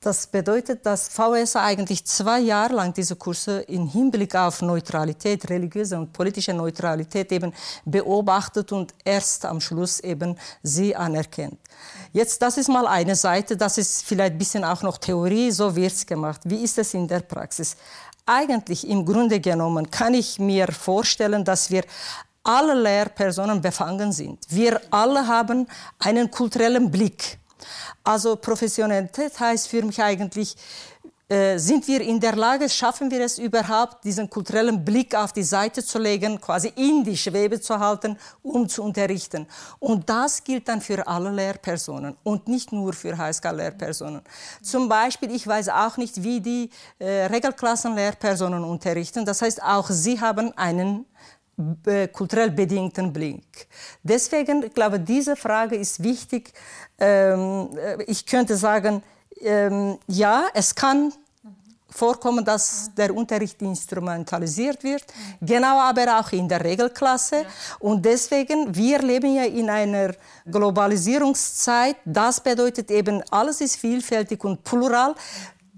Das 0.00 0.28
bedeutet, 0.28 0.86
dass 0.86 1.08
VSA 1.08 1.64
eigentlich 1.64 2.04
zwei 2.04 2.38
Jahre 2.38 2.74
lang 2.74 2.94
diese 2.94 3.16
Kurse 3.16 3.62
im 3.62 3.88
Hinblick 3.88 4.36
auf 4.36 4.62
Neutralität, 4.62 5.50
religiöse 5.50 5.98
und 5.98 6.12
politische 6.12 6.54
Neutralität 6.54 7.32
eben 7.32 7.52
beobachtet 7.84 8.70
und 8.70 8.94
erst 9.04 9.44
am 9.44 9.60
Schluss 9.60 9.98
eben 9.98 10.38
sie 10.62 10.94
anerkennt. 10.94 11.58
Jetzt, 12.12 12.40
das 12.40 12.58
ist 12.58 12.68
mal 12.68 12.86
eine 12.86 13.16
Seite, 13.16 13.56
das 13.56 13.76
ist 13.76 14.04
vielleicht 14.04 14.34
ein 14.34 14.38
bisschen 14.38 14.62
auch 14.62 14.82
noch 14.82 14.98
Theorie, 14.98 15.50
so 15.50 15.74
wird 15.74 15.92
es 15.92 16.06
gemacht. 16.06 16.42
Wie 16.44 16.62
ist 16.62 16.78
es 16.78 16.94
in 16.94 17.08
der 17.08 17.20
Praxis? 17.20 17.76
Eigentlich 18.24 18.88
im 18.88 19.04
Grunde 19.04 19.40
genommen 19.40 19.90
kann 19.90 20.14
ich 20.14 20.38
mir 20.38 20.68
vorstellen, 20.68 21.44
dass 21.44 21.72
wir 21.72 21.82
alle 22.44 22.74
Lehrpersonen 22.74 23.60
befangen 23.60 24.12
sind. 24.12 24.38
Wir 24.48 24.80
alle 24.90 25.26
haben 25.26 25.66
einen 25.98 26.30
kulturellen 26.30 26.88
Blick. 26.88 27.40
Also 28.04 28.36
Professionalität 28.36 29.38
heißt 29.38 29.68
für 29.68 29.82
mich 29.82 30.02
eigentlich, 30.02 30.56
äh, 31.30 31.58
sind 31.58 31.86
wir 31.86 32.00
in 32.00 32.18
der 32.18 32.34
Lage, 32.36 32.70
schaffen 32.70 33.10
wir 33.10 33.20
es 33.20 33.38
überhaupt, 33.38 34.02
diesen 34.02 34.30
kulturellen 34.30 34.82
Blick 34.82 35.14
auf 35.14 35.30
die 35.30 35.42
Seite 35.42 35.84
zu 35.84 35.98
legen, 35.98 36.40
quasi 36.40 36.72
in 36.74 37.04
die 37.04 37.18
Schwebe 37.18 37.60
zu 37.60 37.78
halten, 37.78 38.16
um 38.42 38.66
zu 38.66 38.82
unterrichten. 38.82 39.46
Und 39.78 40.08
das 40.08 40.42
gilt 40.42 40.66
dann 40.68 40.80
für 40.80 41.06
alle 41.06 41.30
Lehrpersonen 41.30 42.16
und 42.22 42.48
nicht 42.48 42.72
nur 42.72 42.94
für 42.94 43.18
Highschool-Lehrpersonen. 43.18 44.22
Zum 44.62 44.88
Beispiel, 44.88 45.30
ich 45.34 45.46
weiß 45.46 45.68
auch 45.68 45.98
nicht, 45.98 46.22
wie 46.22 46.40
die 46.40 46.70
äh, 46.98 47.26
Regelklassen-Lehrpersonen 47.26 48.64
unterrichten. 48.64 49.26
Das 49.26 49.42
heißt, 49.42 49.62
auch 49.62 49.90
sie 49.90 50.18
haben 50.22 50.56
einen 50.56 51.04
kulturell 52.12 52.50
bedingten 52.50 53.12
Blick. 53.12 53.68
Deswegen, 54.02 54.62
ich 54.62 54.74
glaube, 54.74 55.00
diese 55.00 55.34
Frage 55.36 55.76
ist 55.76 56.02
wichtig. 56.02 56.52
Ähm, 56.98 57.70
äh, 57.76 58.02
ich 58.04 58.24
könnte 58.24 58.56
sagen, 58.56 59.02
ähm, 59.40 59.98
ja, 60.06 60.46
es 60.54 60.74
kann 60.74 61.12
vorkommen, 61.90 62.44
dass 62.44 62.90
der 62.96 63.14
Unterricht 63.14 63.60
instrumentalisiert 63.62 64.84
wird, 64.84 65.04
genau 65.40 65.80
aber 65.80 66.20
auch 66.20 66.30
in 66.32 66.48
der 66.48 66.62
Regelklasse. 66.62 67.44
Und 67.80 68.04
deswegen, 68.04 68.74
wir 68.74 68.98
leben 69.00 69.34
ja 69.34 69.44
in 69.44 69.70
einer 69.70 70.14
Globalisierungszeit. 70.46 71.96
Das 72.04 72.40
bedeutet 72.40 72.90
eben, 72.90 73.22
alles 73.30 73.60
ist 73.60 73.76
vielfältig 73.76 74.44
und 74.44 74.62
plural 74.62 75.14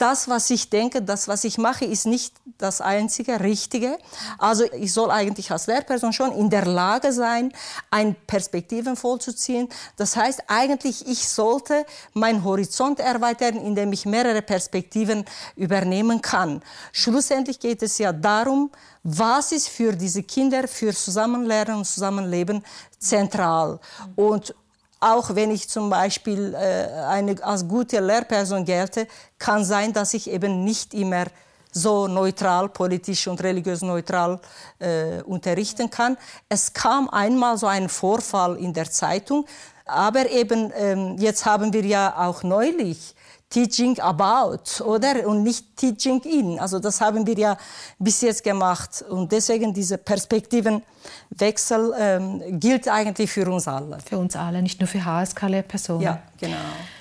das, 0.00 0.28
was 0.28 0.48
ich 0.50 0.70
denke, 0.70 1.02
das, 1.02 1.28
was 1.28 1.44
ich 1.44 1.58
mache, 1.58 1.84
ist 1.84 2.06
nicht 2.06 2.34
das 2.58 2.80
einzige 2.80 3.40
Richtige. 3.40 3.98
Also 4.38 4.64
ich 4.72 4.92
soll 4.92 5.10
eigentlich 5.10 5.50
als 5.50 5.66
Lehrperson 5.66 6.12
schon 6.12 6.32
in 6.32 6.48
der 6.48 6.64
Lage 6.64 7.12
sein, 7.12 7.52
ein 7.90 8.16
Perspektiven 8.26 8.96
vollzuziehen. 8.96 9.68
Das 9.96 10.16
heißt 10.16 10.44
eigentlich, 10.46 11.06
ich 11.06 11.28
sollte 11.28 11.84
meinen 12.14 12.44
Horizont 12.44 13.00
erweitern, 13.00 13.56
indem 13.56 13.92
ich 13.92 14.06
mehrere 14.06 14.42
Perspektiven 14.42 15.24
übernehmen 15.56 16.22
kann. 16.22 16.62
Schlussendlich 16.92 17.60
geht 17.60 17.82
es 17.82 17.98
ja 17.98 18.12
darum, 18.12 18.70
was 19.02 19.52
ist 19.52 19.68
für 19.68 19.92
diese 19.92 20.22
Kinder, 20.22 20.68
für 20.68 20.94
Zusammenlernen 20.94 21.78
und 21.78 21.84
Zusammenleben 21.86 22.62
zentral. 22.98 23.80
Und 24.16 24.54
auch 25.00 25.34
wenn 25.34 25.50
ich 25.50 25.68
zum 25.68 25.88
Beispiel 25.88 26.54
äh, 26.54 27.04
eine, 27.04 27.42
als 27.42 27.66
gute 27.66 28.00
Lehrperson 28.00 28.64
gelte, 28.64 29.06
kann 29.38 29.64
sein, 29.64 29.92
dass 29.92 30.14
ich 30.14 30.30
eben 30.30 30.62
nicht 30.62 30.92
immer 30.92 31.24
so 31.72 32.06
neutral, 32.06 32.68
politisch 32.68 33.26
und 33.26 33.42
religiös 33.42 33.80
neutral 33.80 34.40
äh, 34.78 35.22
unterrichten 35.22 35.88
kann. 35.88 36.16
Es 36.48 36.72
kam 36.72 37.08
einmal 37.08 37.56
so 37.56 37.66
ein 37.66 37.88
Vorfall 37.88 38.56
in 38.56 38.72
der 38.74 38.90
Zeitung, 38.90 39.46
aber 39.86 40.30
eben 40.30 40.72
ähm, 40.76 41.16
jetzt 41.18 41.46
haben 41.46 41.72
wir 41.72 41.84
ja 41.84 42.14
auch 42.16 42.42
neulich 42.42 43.14
Teaching 43.50 43.98
about, 43.98 44.82
oder? 44.84 45.26
Und 45.26 45.42
nicht 45.42 45.76
Teaching 45.76 46.20
in. 46.22 46.60
Also 46.60 46.78
das 46.78 47.00
haben 47.00 47.26
wir 47.26 47.36
ja 47.36 47.56
bis 47.98 48.20
jetzt 48.20 48.44
gemacht. 48.44 49.04
Und 49.08 49.32
deswegen 49.32 49.74
diese 49.74 49.98
Perspektivenwechsel 49.98 51.92
ähm, 51.98 52.60
gilt 52.60 52.86
eigentlich 52.86 53.30
für 53.30 53.50
uns 53.50 53.66
alle. 53.66 53.98
Für 54.08 54.18
uns 54.18 54.36
alle, 54.36 54.62
nicht 54.62 54.78
nur 54.78 54.86
für 54.86 55.04
HSK-Lehrpersonen. 55.04 56.02
Ja, 56.02 56.22
genau. 56.38 56.56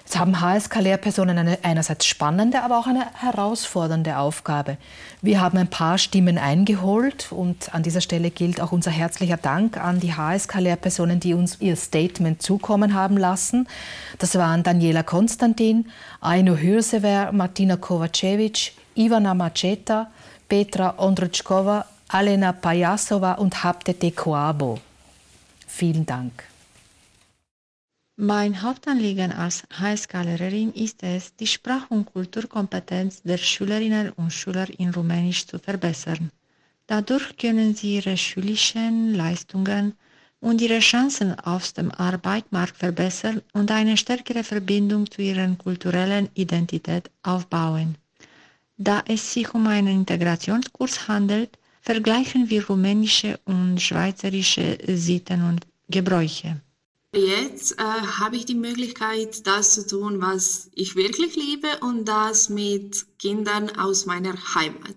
Jetzt 0.09 0.17
haben 0.17 0.41
HSK-Lehrpersonen 0.41 1.37
eine 1.37 1.59
einerseits 1.61 2.07
spannende, 2.07 2.63
aber 2.63 2.79
auch 2.79 2.87
eine 2.87 3.05
herausfordernde 3.13 4.17
Aufgabe. 4.17 4.77
Wir 5.21 5.39
haben 5.39 5.59
ein 5.59 5.67
paar 5.67 5.99
Stimmen 5.99 6.39
eingeholt 6.39 7.27
und 7.31 7.75
an 7.75 7.83
dieser 7.83 8.01
Stelle 8.01 8.31
gilt 8.31 8.59
auch 8.59 8.71
unser 8.71 8.89
herzlicher 8.89 9.37
Dank 9.37 9.77
an 9.77 9.99
die 9.99 10.15
HSK-Lehrpersonen, 10.15 11.19
die 11.19 11.35
uns 11.35 11.61
ihr 11.61 11.75
Statement 11.75 12.41
zukommen 12.41 12.95
haben 12.95 13.17
lassen. 13.17 13.67
Das 14.17 14.33
waren 14.33 14.63
Daniela 14.63 15.03
Konstantin, 15.03 15.91
Aino 16.21 16.55
Hürsever, 16.55 17.31
Martina 17.31 17.77
Kovacevic, 17.77 18.73
Ivana 18.95 19.35
Maceta, 19.35 20.07
Petra 20.47 20.95
Ondrutschkova, 20.97 21.85
Alena 22.07 22.53
Pajasova 22.53 23.33
und 23.33 23.63
Hapte 23.63 23.93
Tekoabo. 23.93 24.79
Vielen 25.67 26.07
Dank. 26.07 26.48
Mein 28.21 28.61
Hauptanliegen 28.61 29.31
als 29.31 29.63
Highschool-Lehrerin 29.79 30.73
ist 30.73 31.03
es, 31.03 31.33
die 31.37 31.47
Sprach- 31.47 31.89
und 31.89 32.11
Kulturkompetenz 32.11 33.21
der 33.23 33.37
Schülerinnen 33.37 34.09
und 34.09 34.33
Schüler 34.33 34.67
in 34.77 34.89
Rumänisch 34.89 35.47
zu 35.47 35.57
verbessern. 35.57 36.29
Dadurch 36.85 37.37
können 37.37 37.75
sie 37.75 37.95
ihre 37.95 38.17
schulischen 38.17 39.13
Leistungen 39.15 39.93
und 40.41 40.59
ihre 40.59 40.79
Chancen 40.79 41.39
auf 41.39 41.71
dem 41.71 41.91
Arbeitsmarkt 41.91 42.75
verbessern 42.75 43.41
und 43.53 43.71
eine 43.71 43.95
stärkere 43.95 44.43
Verbindung 44.43 45.09
zu 45.09 45.21
ihrer 45.21 45.47
kulturellen 45.55 46.27
Identität 46.33 47.09
aufbauen. 47.23 47.95
Da 48.75 49.01
es 49.07 49.31
sich 49.31 49.53
um 49.53 49.65
einen 49.65 50.01
Integrationskurs 50.01 51.07
handelt, 51.07 51.57
vergleichen 51.79 52.49
wir 52.49 52.67
rumänische 52.67 53.39
und 53.45 53.81
schweizerische 53.81 54.77
Sitten 54.87 55.41
und 55.41 55.65
Gebräuche. 55.87 56.59
Jetzt 57.11 57.79
äh, 57.79 57.83
habe 57.83 58.35
ich 58.35 58.45
die 58.45 58.55
Möglichkeit, 58.55 59.47
das 59.47 59.73
zu 59.73 59.87
tun, 59.87 60.21
was 60.21 60.69
ich 60.73 60.95
wirklich 60.95 61.35
liebe 61.35 61.67
und 61.81 62.05
das 62.05 62.49
mit 62.49 63.17
Kindern 63.17 63.75
aus 63.77 64.05
meiner 64.05 64.35
Heimat. 64.53 64.95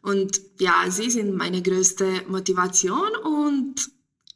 Und 0.00 0.40
ja, 0.60 0.84
sie 0.90 1.10
sind 1.10 1.34
meine 1.34 1.60
größte 1.60 2.22
Motivation 2.28 3.16
und 3.24 3.90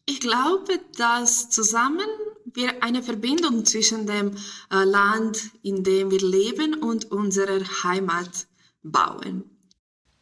ich 0.06 0.20
glaube, 0.20 0.80
dass 0.96 1.50
zusammen 1.50 2.08
wir 2.54 2.82
eine 2.82 3.02
Verbindung 3.02 3.64
zwischen 3.64 4.06
dem 4.06 4.34
äh, 4.72 4.82
Land, 4.82 5.50
in 5.62 5.84
dem 5.84 6.10
wir 6.10 6.20
leben 6.20 6.74
und 6.74 7.12
unserer 7.12 7.60
Heimat 7.84 8.46
bauen. 8.82 9.44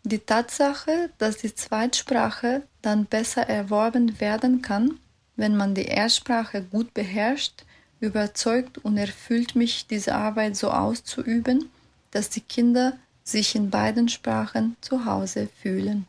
Die 0.03 0.19
Tatsache, 0.19 1.11
dass 1.19 1.39
die 1.39 1.55
Zweitsprache 1.55 2.69
dann 2.83 3.07
besser 3.07 3.43
erworben 3.43 4.21
werden 4.21 4.61
kann, 4.61 4.99
wenn 5.37 5.57
man 5.57 5.75
die 5.75 5.85
Erstsprache 5.85 6.62
gut 6.62 6.92
beherrscht, 6.94 7.64
überzeugt 8.01 8.79
und 8.79 8.96
erfüllt 8.96 9.55
mich, 9.55 9.87
diese 9.87 10.14
Arbeit 10.14 10.57
so 10.57 10.70
auszuüben, 10.70 11.70
dass 12.11 12.31
die 12.31 12.40
Kinder 12.40 12.99
sich 13.22 13.55
in 13.55 13.70
beiden 13.70 14.09
Sprachen 14.09 14.77
zu 14.81 15.05
Hause 15.05 15.49
fühlen. 15.61 16.07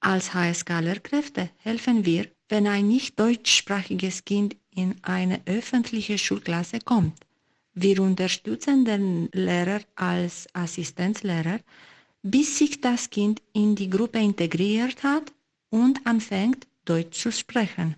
Als 0.00 0.34
HSK-Lehrkräfte 0.34 1.50
helfen 1.58 2.04
wir, 2.04 2.26
wenn 2.48 2.66
ein 2.66 2.88
nicht 2.88 3.18
deutschsprachiges 3.18 4.24
Kind 4.24 4.56
in 4.74 4.94
eine 5.02 5.40
öffentliche 5.46 6.18
Schulklasse 6.18 6.78
kommt. 6.80 7.18
Wir 7.74 8.00
unterstützen 8.00 8.84
den 8.84 9.28
Lehrer 9.32 9.80
als 9.96 10.46
Assistenzlehrer, 10.52 11.60
bis 12.22 12.58
sich 12.58 12.80
das 12.80 13.10
Kind 13.10 13.40
in 13.52 13.74
die 13.74 13.90
Gruppe 13.90 14.18
integriert 14.18 15.02
hat 15.02 15.32
und 15.70 16.06
anfängt, 16.06 16.66
Deutsch 16.84 17.20
zu 17.20 17.30
sprechen. 17.30 17.96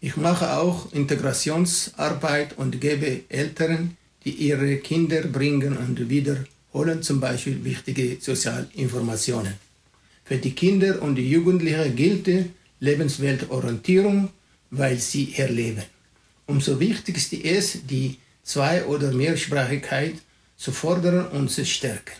Ich 0.00 0.16
mache 0.16 0.56
auch 0.56 0.92
Integrationsarbeit 0.92 2.56
und 2.56 2.80
gebe 2.80 3.20
Eltern 3.28 3.96
die 4.24 4.32
ihre 4.32 4.76
Kinder 4.78 5.22
bringen 5.22 5.76
und 5.76 6.08
wiederholen 6.08 7.02
zum 7.02 7.20
Beispiel 7.20 7.64
wichtige 7.64 8.18
Sozialinformationen. 8.20 9.54
Für 10.24 10.36
die 10.36 10.52
Kinder 10.52 11.02
und 11.02 11.16
die 11.16 11.28
Jugendlichen 11.28 11.96
gilt 11.96 12.28
Lebensweltorientierung, 12.80 14.30
weil 14.70 14.98
sie 14.98 15.34
erleben. 15.36 15.84
Umso 16.46 16.78
wichtigster 16.78 17.42
ist, 17.44 17.90
die 17.90 18.18
Zwei- 18.42 18.84
oder 18.84 19.12
Mehrsprachigkeit 19.12 20.14
zu 20.56 20.72
fordern 20.72 21.28
und 21.28 21.50
zu 21.50 21.64
stärken. 21.64 22.14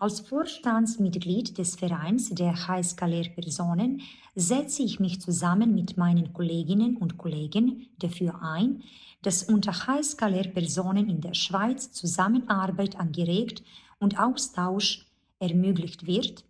Als 0.00 0.20
Vorstandsmitglied 0.20 1.58
des 1.58 1.76
Vereins 1.76 2.30
der 2.30 2.66
Highschool-Lehrpersonen 2.66 4.00
setze 4.34 4.82
ich 4.82 4.98
mich 4.98 5.20
zusammen 5.20 5.74
mit 5.74 5.98
meinen 5.98 6.32
Kolleginnen 6.32 6.96
und 6.96 7.18
Kollegen 7.18 7.86
dafür 7.98 8.40
ein, 8.40 8.82
dass 9.20 9.42
unter 9.42 9.86
Highschool-Lehrpersonen 9.86 11.10
in 11.10 11.20
der 11.20 11.34
Schweiz 11.34 11.92
Zusammenarbeit 11.92 12.98
angeregt 12.98 13.62
und 13.98 14.18
Austausch 14.18 15.06
ermöglicht 15.38 16.06
wird 16.06 16.46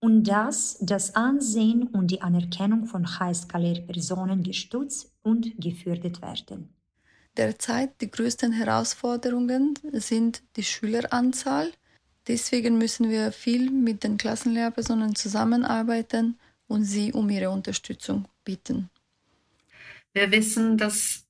und 0.00 0.24
dass 0.24 0.78
das 0.80 1.14
Ansehen 1.14 1.86
und 1.88 2.10
die 2.10 2.22
Anerkennung 2.22 2.86
von 2.86 3.20
Highschool-Lehrpersonen 3.20 4.42
gestützt 4.42 5.12
und 5.22 5.52
gefördert 5.60 6.22
werden. 6.22 6.72
Derzeit 7.36 8.00
die 8.00 8.10
größten 8.10 8.52
Herausforderungen 8.52 9.74
sind 9.92 10.42
die 10.56 10.64
Schüleranzahl. 10.64 11.72
Deswegen 12.30 12.78
müssen 12.78 13.10
wir 13.10 13.32
viel 13.32 13.72
mit 13.72 14.04
den 14.04 14.16
Klassenlehrpersonen 14.16 15.16
zusammenarbeiten 15.16 16.38
und 16.68 16.84
sie 16.84 17.12
um 17.12 17.28
ihre 17.28 17.50
Unterstützung 17.50 18.28
bitten. 18.44 18.88
Wir 20.12 20.30
wissen, 20.30 20.78
dass 20.78 21.26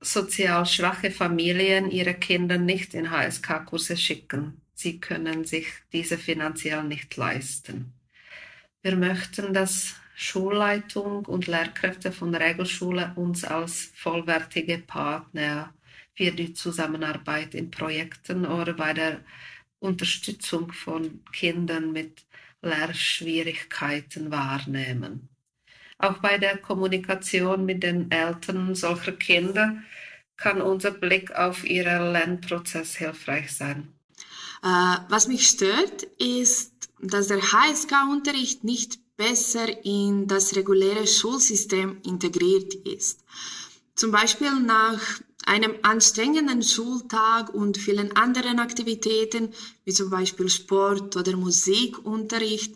sozial 0.00 0.64
schwache 0.64 1.10
Familien 1.10 1.90
ihre 1.90 2.14
Kinder 2.14 2.56
nicht 2.56 2.94
in 2.94 3.10
HSK-Kurse 3.10 3.96
schicken. 3.96 4.60
Sie 4.74 5.00
können 5.00 5.44
sich 5.44 5.66
diese 5.92 6.18
finanziell 6.18 6.84
nicht 6.84 7.16
leisten. 7.16 7.92
Wir 8.80 8.94
möchten, 8.94 9.52
dass 9.52 9.96
Schulleitung 10.14 11.24
und 11.24 11.48
Lehrkräfte 11.48 12.12
von 12.12 12.32
Regelschule 12.32 13.12
uns 13.16 13.42
als 13.42 13.90
vollwertige 13.96 14.78
Partner 14.78 15.74
für 16.14 16.30
die 16.30 16.54
Zusammenarbeit 16.54 17.56
in 17.56 17.72
Projekten 17.72 18.46
oder 18.46 18.74
bei 18.74 18.92
der 18.92 19.20
Unterstützung 19.82 20.72
von 20.72 21.22
Kindern 21.32 21.92
mit 21.92 22.24
Lehrschwierigkeiten 22.62 24.30
wahrnehmen. 24.30 25.28
Auch 25.98 26.18
bei 26.18 26.38
der 26.38 26.56
Kommunikation 26.56 27.64
mit 27.64 27.82
den 27.82 28.10
Eltern 28.10 28.74
solcher 28.74 29.12
Kinder 29.12 29.76
kann 30.36 30.60
unser 30.60 30.90
Blick 30.90 31.32
auf 31.32 31.64
ihren 31.64 32.12
Lernprozess 32.12 32.96
hilfreich 32.96 33.52
sein. 33.52 33.92
Äh, 34.62 34.96
was 35.08 35.28
mich 35.28 35.46
stört, 35.46 36.02
ist, 36.18 36.90
dass 37.00 37.28
der 37.28 37.40
HSK-Unterricht 37.40 38.64
nicht 38.64 38.98
besser 39.16 39.84
in 39.84 40.26
das 40.26 40.56
reguläre 40.56 41.06
Schulsystem 41.06 42.00
integriert 42.04 42.74
ist. 42.74 43.24
Zum 43.94 44.10
Beispiel 44.10 44.52
nach 44.60 45.20
einem 45.46 45.74
anstrengenden 45.82 46.62
Schultag 46.62 47.52
und 47.54 47.78
vielen 47.78 48.16
anderen 48.16 48.58
Aktivitäten, 48.58 49.52
wie 49.84 49.92
zum 49.92 50.10
Beispiel 50.10 50.48
Sport 50.48 51.16
oder 51.16 51.36
Musikunterricht, 51.36 52.74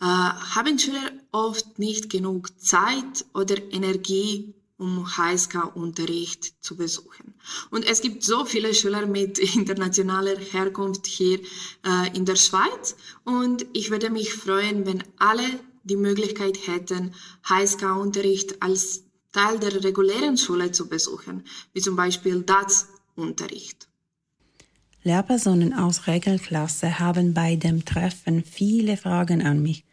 äh, 0.00 0.04
haben 0.04 0.78
Schüler 0.78 1.10
oft 1.32 1.78
nicht 1.78 2.10
genug 2.10 2.60
Zeit 2.60 3.24
oder 3.34 3.56
Energie, 3.72 4.54
um 4.76 5.06
HSK-Unterricht 5.16 6.62
zu 6.62 6.76
besuchen. 6.76 7.34
Und 7.70 7.86
es 7.86 8.00
gibt 8.00 8.24
so 8.24 8.44
viele 8.44 8.74
Schüler 8.74 9.06
mit 9.06 9.38
internationaler 9.56 10.36
Herkunft 10.36 11.06
hier 11.06 11.40
äh, 11.84 12.16
in 12.16 12.24
der 12.24 12.36
Schweiz 12.36 12.96
und 13.24 13.66
ich 13.72 13.90
würde 13.90 14.10
mich 14.10 14.34
freuen, 14.34 14.86
wenn 14.86 15.04
alle 15.18 15.44
die 15.84 15.96
Möglichkeit 15.96 16.66
hätten, 16.66 17.14
HSK-Unterricht 17.44 18.62
als 18.62 19.03
Teil 19.34 19.58
der 19.58 19.82
regulären 19.82 20.38
Schule 20.38 20.70
zu 20.70 20.88
besuchen, 20.88 21.42
wie 21.72 21.80
zum 21.80 21.96
Beispiel 21.96 22.42
DATS-Unterricht. 22.42 23.88
Lehrpersonen 25.02 25.74
aus 25.74 26.06
Regelklasse 26.06 27.00
haben 27.00 27.34
bei 27.34 27.56
dem 27.56 27.84
Treffen 27.84 28.44
viele 28.44 28.96
Fragen 28.96 29.44
an 29.44 29.60
mich. 29.60 29.84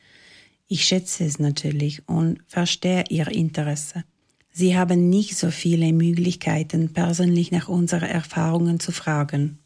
Ich 0.68 0.86
schätze 0.86 1.26
es 1.26 1.40
natürlich 1.40 2.08
und 2.08 2.40
verstehe 2.48 3.04
ihr 3.10 3.28
Interesse. 3.30 4.04
Sie 4.52 4.78
haben 4.78 5.10
nicht 5.10 5.36
so 5.36 5.50
viele 5.50 5.92
Möglichkeiten, 5.92 6.94
persönlich 6.94 7.52
nach 7.52 7.68
unseren 7.68 8.10
Erfahrungen 8.10 8.80
zu 8.80 8.92
fragen. 8.92 9.58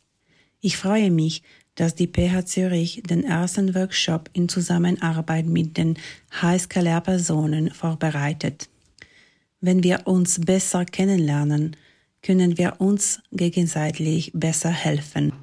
Ich 0.62 0.78
freue 0.78 1.12
mich, 1.12 1.44
dass 1.76 1.96
die 1.96 2.08
PH 2.08 2.46
Zürich 2.46 3.04
den 3.04 3.26
ersten 3.26 3.76
Workshop 3.76 4.30
in 4.32 4.48
Zusammenarbeit 4.48 5.48
mit 5.48 5.76
den 5.76 5.98
HSK-Lehrpersonen 6.32 7.72
vorbereitet. 7.72 8.70
Wenn 9.66 9.82
wir 9.82 10.02
uns 10.06 10.40
besser 10.40 10.86
kennenlernen, 10.86 11.76
können 12.22 12.56
wir 12.60 12.76
uns 12.78 13.20
gegenseitig 13.32 14.32
besser 14.36 14.70
helfen. 14.70 15.34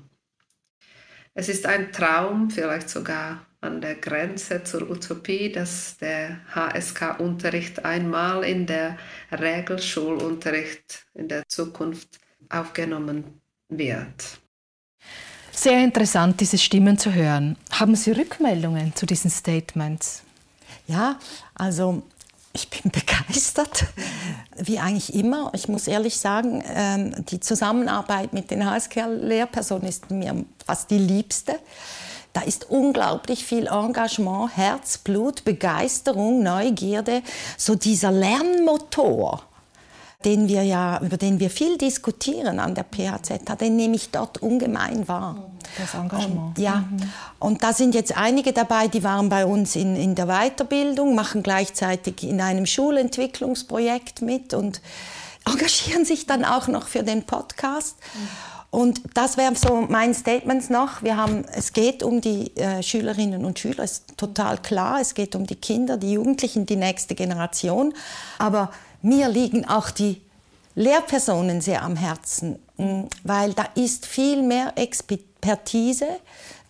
Es 1.35 1.49
ist 1.49 1.67
ein 1.67 1.91
Traum, 1.91 2.49
vielleicht 2.49 2.89
sogar 2.89 3.45
an 3.61 3.81
der 3.81 3.97
Grenze 3.97 4.63
zur 4.63 4.89
Utopie, 4.89 5.51
dass 5.51 5.97
der 5.97 6.39
HSK-Unterricht 6.55 7.85
einmal 7.85 8.45
in 8.45 8.65
der 8.67 8.97
Regelschulunterricht 9.33 11.05
in 11.15 11.27
der 11.27 11.43
Zukunft 11.49 12.21
aufgenommen 12.49 13.25
wird. 13.71 14.39
Sehr 15.51 15.83
interessant, 15.83 16.41
diese 16.41 16.59
Stimmen 16.59 16.97
zu 16.97 17.13
hören. 17.13 17.57
Haben 17.73 17.97
Sie 17.97 18.13
Rückmeldungen 18.13 18.95
zu 18.95 19.05
diesen 19.05 19.33
Statements? 19.33 20.23
Ja, 20.87 21.19
also 21.55 22.03
ich 22.53 22.69
bin 22.69 22.91
begeistert, 22.93 23.85
wie 24.57 24.79
eigentlich 24.79 25.15
immer. 25.15 25.51
Ich 25.55 25.69
muss 25.69 25.87
ehrlich 25.87 26.19
sagen, 26.19 26.63
ähm, 26.67 27.25
die 27.27 27.41
Zusammenarbeit 27.41 28.33
mit 28.33 28.51
den 28.51 28.65
HSK-Lehrpersonen 28.69 29.89
ist 29.89 30.11
mir 30.11 30.45
fast 30.65 30.91
die 30.91 30.99
liebste. 30.99 31.59
Da 32.33 32.41
ist 32.43 32.71
unglaublich 32.71 33.45
viel 33.45 33.67
Engagement, 33.67 34.57
Herzblut, 34.57 35.45
Begeisterung, 35.45 36.43
Neugierde, 36.43 37.23
so 37.59 37.75
dieser 37.75 38.11
Lernmotor 38.11 39.43
den 40.25 40.49
wir 40.49 40.63
ja, 40.63 41.01
über 41.01 41.17
den 41.17 41.41
wir 41.41 41.51
viel 41.51 41.79
diskutieren 41.79 42.59
an 42.59 42.75
der 42.75 42.85
PHZ, 42.85 43.61
den 43.61 43.77
nehme 43.77 43.97
ich 43.97 44.11
dort 44.11 44.39
ungemein 44.39 45.09
wahr. 45.09 45.51
Das 45.79 45.95
Engagement. 45.95 46.57
Und, 46.57 46.63
ja, 46.63 46.77
mhm. 46.77 47.13
und 47.39 47.63
da 47.63 47.73
sind 47.73 47.95
jetzt 47.95 48.17
einige 48.17 48.53
dabei, 48.53 48.89
die 48.89 49.03
waren 49.05 49.29
bei 49.29 49.47
uns 49.47 49.77
in, 49.77 49.97
in 49.97 50.15
der 50.15 50.27
Weiterbildung, 50.27 51.15
machen 51.15 51.43
gleichzeitig 51.43 52.23
in 52.23 52.41
einem 52.41 52.67
Schulentwicklungsprojekt 52.67 54.23
mit 54.23 54.55
und 54.55 54.81
engagieren 55.45 56.05
sich 56.05 56.27
dann 56.27 56.45
auch 56.45 56.69
noch 56.69 56.87
für 56.87 57.03
den 57.03 57.25
Podcast. 57.25 57.97
Und 58.71 59.03
das 59.13 59.37
wäre 59.37 59.55
so 59.55 59.83
mein 59.87 60.15
Statement 60.15 60.71
noch. 60.71 61.03
Wir 61.03 61.19
haben, 61.19 61.45
es 61.55 61.75
geht 61.75 62.03
um 62.03 62.23
die 62.23 62.57
äh, 62.57 62.83
Schülerinnen 62.83 63.45
und 63.45 63.59
Schüler, 63.59 63.85
ist 63.85 64.17
total 64.17 64.57
klar. 64.57 64.99
Es 64.99 65.13
geht 65.13 65.37
um 65.37 65.47
die 65.47 65.57
Kinder, 65.57 65.99
die 65.99 66.13
Jugendlichen, 66.13 66.65
die 66.65 66.77
nächste 66.77 67.15
Generation. 67.15 67.93
Aber 68.39 68.71
mir 69.03 69.29
liegen 69.29 69.69
auch 69.69 69.91
die 69.91 70.21
Lehrpersonen 70.75 71.61
sehr 71.61 71.83
am 71.83 71.97
Herzen, 71.97 72.59
mm, 72.77 73.03
weil 73.25 73.53
da 73.53 73.67
ist 73.75 74.07
viel 74.07 74.43
mehr 74.43 74.73
Expertise 74.77 76.07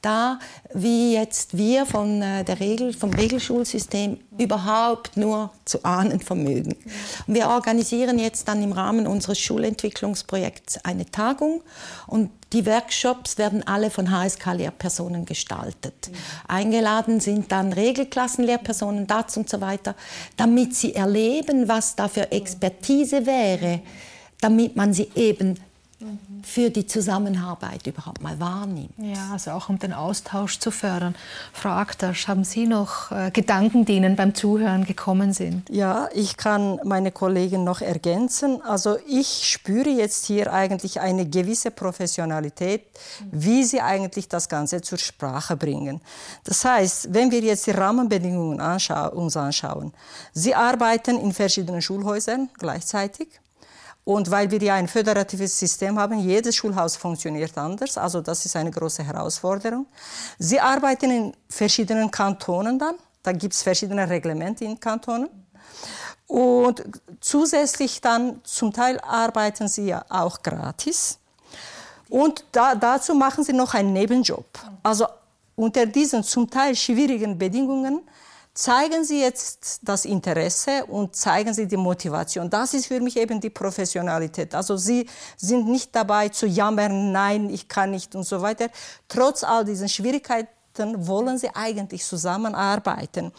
da, 0.03 0.41
wie 0.75 1.15
jetzt 1.15 1.57
wir 1.57 1.87
von 1.87 2.21
äh, 2.21 2.45
der 2.45 2.59
Regel, 2.59 2.93
vom 2.93 3.15
Regelschulsystem 3.15 4.19
überhaupt 4.37 5.17
nur 5.17 5.51
zu 5.65 5.85
ahnen 5.85 6.21
vermögen. 6.21 6.75
Wir 7.29 7.49
organisieren 7.49 8.19
jetzt 8.19 8.49
dann 8.49 8.63
im 8.63 8.73
Rahmen 8.73 9.07
unseres 9.07 9.39
Schulentwicklungsprojekts 9.39 10.85
eine 10.85 11.07
Tagung 11.07 11.63
und 12.09 12.31
die 12.53 12.67
Workshops 12.67 13.39
werden 13.39 13.67
alle 13.67 13.91
von 13.91 14.11
HSK-Lehrpersonen 14.11 15.25
gestaltet. 15.25 16.11
Eingeladen 16.47 17.21
sind 17.21 17.51
dann 17.51 17.73
Regelklassenlehrpersonen, 17.73 19.07
DATS 19.07 19.37
und 19.37 19.49
so 19.49 19.61
weiter, 19.61 19.95
damit 20.37 20.75
sie 20.75 20.95
erleben, 20.95 21.69
was 21.69 21.97
da 21.97 22.09
für 22.09 22.31
Expertise 22.31 23.27
wäre, 23.27 23.81
damit 24.41 24.77
man 24.77 24.93
sie 24.93 25.11
eben 25.15 25.59
für 26.43 26.71
die 26.71 26.87
Zusammenarbeit 26.87 27.87
überhaupt 27.87 28.23
mal 28.23 28.39
wahrnimmt. 28.41 28.93
Ja, 28.99 29.31
also 29.33 29.53
auch 29.53 29.69
um 29.69 29.79
den 29.79 29.93
Austausch 29.93 30.59
zu 30.59 30.71
fördern. 30.71 31.15
Frau 31.53 31.71
Aktasch, 31.71 32.29
haben 32.29 32.45
Sie 32.45 32.67
noch 32.67 33.11
äh, 33.13 33.31
Gedanken, 33.31 33.85
die 33.85 33.97
Ihnen 33.97 34.17
beim 34.17 34.35
Zuhören 34.35 34.85
gekommen 34.85 35.33
sind? 35.33 35.69
Ja, 35.71 36.09
ich 36.15 36.37
kann 36.37 36.81
meine 36.85 37.13
Kollegen 37.13 37.65
noch 37.65 37.81
ergänzen. 37.81 38.61
Also 38.63 38.97
ich 39.07 39.49
spüre 39.49 39.91
jetzt 39.91 40.27
hier 40.27 40.53
eigentlich 40.53 41.01
eine 41.01 41.29
gewisse 41.29 41.71
Professionalität, 41.71 42.85
wie 43.31 43.65
Sie 43.65 43.81
eigentlich 43.81 44.29
das 44.29 44.49
Ganze 44.49 44.83
zur 44.83 44.99
Sprache 44.99 45.57
bringen. 45.57 46.01
Das 46.45 46.65
heißt, 46.65 47.15
wenn 47.15 47.31
wir 47.31 47.41
jetzt 47.41 47.67
die 47.67 47.73
Rahmenbedingungen 47.73 48.61
anschau 48.61 49.11
uns 49.11 49.37
anschauen, 49.37 49.93
Sie 50.33 50.55
arbeiten 50.55 51.19
in 51.19 51.33
verschiedenen 51.33 51.83
Schulhäusern 51.83 52.49
gleichzeitig. 52.59 53.42
Und 54.05 54.31
weil 54.31 54.51
wir 54.51 54.61
ja 54.61 54.75
ein 54.75 54.89
föderatives 54.89 55.59
System 55.59 55.99
haben, 55.99 56.19
jedes 56.19 56.57
Schulhaus 56.57 56.97
funktioniert 56.97 57.57
anders. 57.57 57.97
Also 57.97 58.21
das 58.21 58.45
ist 58.45 58.57
eine 58.57 58.71
große 58.71 59.05
Herausforderung. 59.05 59.87
Sie 60.39 60.59
arbeiten 60.59 61.11
in 61.11 61.33
verschiedenen 61.49 62.11
Kantonen 62.11 62.79
dann. 62.79 62.97
Da 63.23 63.31
gibt 63.33 63.55
es 63.55 63.63
verschiedene 63.63 64.09
Reglemente 64.09 64.65
in 64.65 64.81
Kantonen. 64.81 65.29
Und 66.27 66.83
zusätzlich 67.21 68.01
dann, 68.01 68.41
zum 68.43 68.73
Teil 68.73 68.99
arbeiten 69.01 69.69
sie 69.69 69.87
ja 69.87 70.05
auch 70.09 70.43
gratis. 70.43 71.19
Und 72.09 72.45
da, 72.53 72.75
dazu 72.75 73.15
machen 73.15 73.45
sie 73.45 73.53
noch 73.53 73.75
einen 73.75 73.93
Nebenjob. 73.93 74.47
Also 74.83 75.07
unter 75.55 75.87
diesen 75.87 76.25
zum 76.25 76.51
Teil 76.51 76.75
schwierigen 76.75 77.39
Bedingungen 77.39 78.01
zeigen 78.55 79.05
Sie 79.05 79.21
jetzt 79.21 79.81
das 79.83 80.05
Interesse 80.05 80.85
und 80.87 81.17
zeigen 81.17 81.55
Sie 81.55 81.67
die 81.67 81.77
Motivation. 81.77 82.51
Das 82.51 82.75
ist 82.75 82.87
für 82.87 83.01
mich 83.01 83.17
eben 83.17 83.41
die 83.41 83.51
Professionalität. 83.51 84.55
Also 84.55 84.77
Sie 84.77 85.09
sind 85.37 85.69
nicht 85.69 85.95
dabei 85.95 86.29
zu 86.29 86.47
jammern, 86.47 87.13
nein, 87.13 87.51
ich 87.51 87.69
kann 87.69 87.91
nicht 87.91 88.15
und 88.15 88.25
so 88.25 88.43
weiter. 88.43 88.69
Trotz 89.09 89.43
all 89.43 89.65
diesen 89.65 89.89
Schwierigkeiten 89.89 90.49
wollen 90.79 91.39
sie 91.39 91.51
eigentlich 91.55 92.05
zusammenarbeiten. 92.05 93.33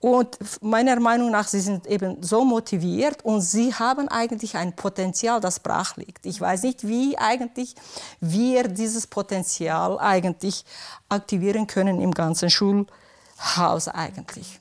Und 0.00 0.36
meiner 0.60 0.98
Meinung 0.98 1.30
nach, 1.30 1.46
sie 1.46 1.60
sind 1.60 1.86
eben 1.86 2.20
so 2.22 2.44
motiviert 2.44 3.24
und 3.24 3.40
sie 3.40 3.72
haben 3.72 4.08
eigentlich 4.08 4.56
ein 4.56 4.74
Potenzial, 4.74 5.40
das 5.40 5.60
brach 5.60 5.96
liegt. 5.96 6.26
Ich 6.26 6.40
weiß 6.40 6.64
nicht, 6.64 6.86
wie 6.86 7.16
eigentlich 7.16 7.76
wir 8.20 8.66
dieses 8.66 9.06
Potenzial 9.06 10.00
eigentlich 10.00 10.64
aktivieren 11.08 11.68
können 11.68 12.00
im 12.00 12.10
ganzen 12.10 12.50
Schulhaus 13.42 13.88
eigentlich. 13.88 14.60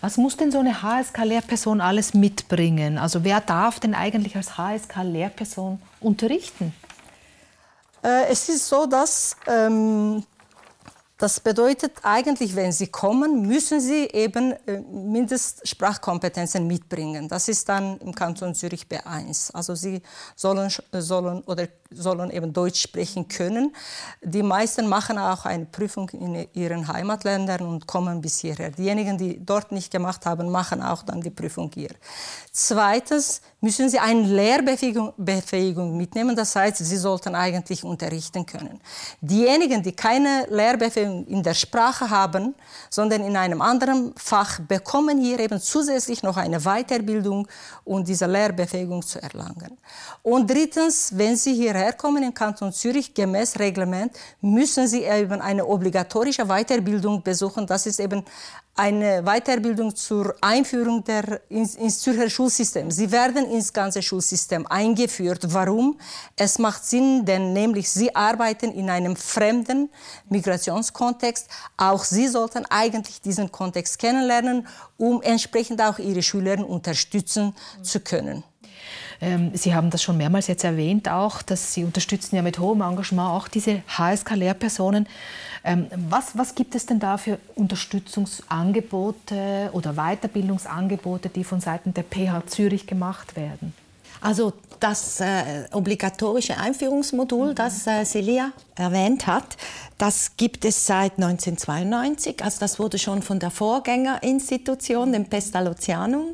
Was 0.00 0.18
muss 0.18 0.36
denn 0.36 0.52
so 0.52 0.58
eine 0.58 0.82
HSK-Lehrperson 0.82 1.80
alles 1.80 2.12
mitbringen? 2.12 2.98
Also 2.98 3.24
wer 3.24 3.40
darf 3.40 3.80
denn 3.80 3.94
eigentlich 3.94 4.36
als 4.36 4.58
HSK-Lehrperson 4.58 5.80
unterrichten? 6.00 6.74
Äh, 8.02 8.26
es 8.30 8.48
ist 8.50 8.68
so, 8.68 8.84
dass 8.84 9.36
ähm, 9.46 10.22
das 11.16 11.40
bedeutet 11.40 11.92
eigentlich, 12.02 12.54
wenn 12.54 12.72
Sie 12.72 12.88
kommen, 12.88 13.46
müssen 13.46 13.80
Sie 13.80 14.04
eben 14.12 14.52
äh, 14.66 14.80
Mindestsprachkompetenzen 14.80 16.66
mitbringen. 16.66 17.28
Das 17.28 17.48
ist 17.48 17.66
dann 17.68 17.98
im 17.98 18.14
Kanton 18.14 18.54
Zürich 18.54 18.84
B1. 18.84 19.54
Also 19.54 19.74
Sie 19.74 20.02
sollen, 20.36 20.70
sollen 20.92 21.40
oder 21.44 21.68
sollen 21.94 22.30
eben 22.30 22.52
Deutsch 22.52 22.80
sprechen 22.80 23.28
können. 23.28 23.74
Die 24.22 24.42
meisten 24.42 24.86
machen 24.88 25.18
auch 25.18 25.44
eine 25.44 25.66
Prüfung 25.66 26.08
in 26.10 26.46
ihren 26.54 26.88
Heimatländern 26.88 27.62
und 27.62 27.86
kommen 27.86 28.20
bis 28.20 28.38
hierher. 28.38 28.70
Diejenigen, 28.70 29.18
die 29.18 29.44
dort 29.44 29.72
nicht 29.72 29.90
gemacht 29.90 30.26
haben, 30.26 30.50
machen 30.50 30.82
auch 30.82 31.02
dann 31.02 31.20
die 31.20 31.30
Prüfung 31.30 31.70
hier. 31.74 31.90
Zweitens 32.52 33.40
müssen 33.60 33.88
sie 33.88 33.98
eine 33.98 34.22
Lehrbefähigung 34.22 35.96
mitnehmen. 35.96 36.36
Das 36.36 36.54
heißt, 36.54 36.78
sie 36.78 36.96
sollten 36.96 37.34
eigentlich 37.34 37.82
unterrichten 37.82 38.46
können. 38.46 38.80
Diejenigen, 39.20 39.82
die 39.82 39.92
keine 39.92 40.46
Lehrbefähigung 40.50 41.26
in 41.26 41.42
der 41.42 41.54
Sprache 41.54 42.08
haben, 42.10 42.54
sondern 42.90 43.22
in 43.24 43.36
einem 43.36 43.60
anderen 43.60 44.14
Fach, 44.16 44.60
bekommen 44.60 45.18
hier 45.18 45.40
eben 45.40 45.60
zusätzlich 45.60 46.22
noch 46.22 46.36
eine 46.36 46.60
Weiterbildung, 46.60 47.48
um 47.84 48.04
diese 48.04 48.26
Lehrbefähigung 48.26 49.02
zu 49.02 49.20
erlangen. 49.22 49.78
Und 50.22 50.48
drittens, 50.50 51.16
wenn 51.16 51.36
sie 51.36 51.54
hierher 51.54 51.83
kommen 51.92 52.22
in 52.22 52.34
Kanton 52.34 52.72
Zürich 52.72 53.12
gemäß 53.14 53.58
Reglement, 53.58 54.16
müssen 54.40 54.88
sie 54.88 55.04
eben 55.04 55.40
eine 55.40 55.66
obligatorische 55.66 56.46
Weiterbildung 56.46 57.22
besuchen. 57.22 57.66
Das 57.66 57.86
ist 57.86 58.00
eben 58.00 58.24
eine 58.76 59.22
Weiterbildung 59.22 59.94
zur 59.94 60.34
Einführung 60.40 61.04
der, 61.04 61.40
ins, 61.48 61.76
ins 61.76 62.00
Zürcher 62.00 62.28
Schulsystem. 62.28 62.90
Sie 62.90 63.10
werden 63.12 63.48
ins 63.50 63.72
ganze 63.72 64.02
Schulsystem 64.02 64.66
eingeführt. 64.66 65.42
Warum? 65.52 65.98
Es 66.36 66.58
macht 66.58 66.84
Sinn, 66.84 67.24
denn 67.24 67.52
nämlich 67.52 67.88
Sie 67.88 68.14
arbeiten 68.14 68.72
in 68.72 68.90
einem 68.90 69.14
fremden 69.14 69.90
Migrationskontext. 70.28 71.48
Auch 71.76 72.02
Sie 72.02 72.26
sollten 72.26 72.66
eigentlich 72.68 73.20
diesen 73.20 73.52
Kontext 73.52 73.98
kennenlernen, 73.98 74.66
um 74.96 75.22
entsprechend 75.22 75.80
auch 75.80 75.98
Ihre 75.98 76.22
Schüler 76.22 76.68
unterstützen 76.68 77.54
zu 77.82 78.00
können. 78.00 78.42
Ähm, 79.20 79.50
Sie 79.54 79.74
haben 79.74 79.90
das 79.90 80.02
schon 80.02 80.16
mehrmals 80.16 80.46
jetzt 80.46 80.64
erwähnt, 80.64 81.08
auch, 81.08 81.42
dass 81.42 81.74
Sie 81.74 81.84
unterstützen 81.84 82.36
ja 82.36 82.42
mit 82.42 82.58
hohem 82.58 82.80
Engagement 82.80 83.30
auch 83.30 83.48
diese 83.48 83.82
HSK-Lehrpersonen. 83.88 85.06
Ähm, 85.64 85.86
was, 86.10 86.36
was 86.36 86.54
gibt 86.54 86.74
es 86.74 86.86
denn 86.86 87.00
da 87.00 87.16
für 87.16 87.38
Unterstützungsangebote 87.54 89.70
oder 89.72 89.94
Weiterbildungsangebote, 89.94 91.28
die 91.28 91.44
von 91.44 91.60
Seiten 91.60 91.94
der 91.94 92.04
PH 92.04 92.46
Zürich 92.46 92.86
gemacht 92.86 93.36
werden? 93.36 93.72
Also 94.24 94.54
das 94.80 95.20
äh, 95.20 95.64
obligatorische 95.72 96.56
Einführungsmodul, 96.56 97.50
mhm. 97.50 97.54
das 97.56 97.86
äh, 97.86 98.06
Celia 98.06 98.52
erwähnt 98.74 99.26
hat, 99.26 99.58
das 99.98 100.38
gibt 100.38 100.64
es 100.64 100.86
seit 100.86 101.18
1992. 101.18 102.42
Also 102.42 102.60
das 102.60 102.78
wurde 102.78 102.98
schon 102.98 103.20
von 103.20 103.38
der 103.38 103.50
Vorgängerinstitution, 103.50 105.12
dem 105.12 105.26
Pestalozzianum, 105.26 106.28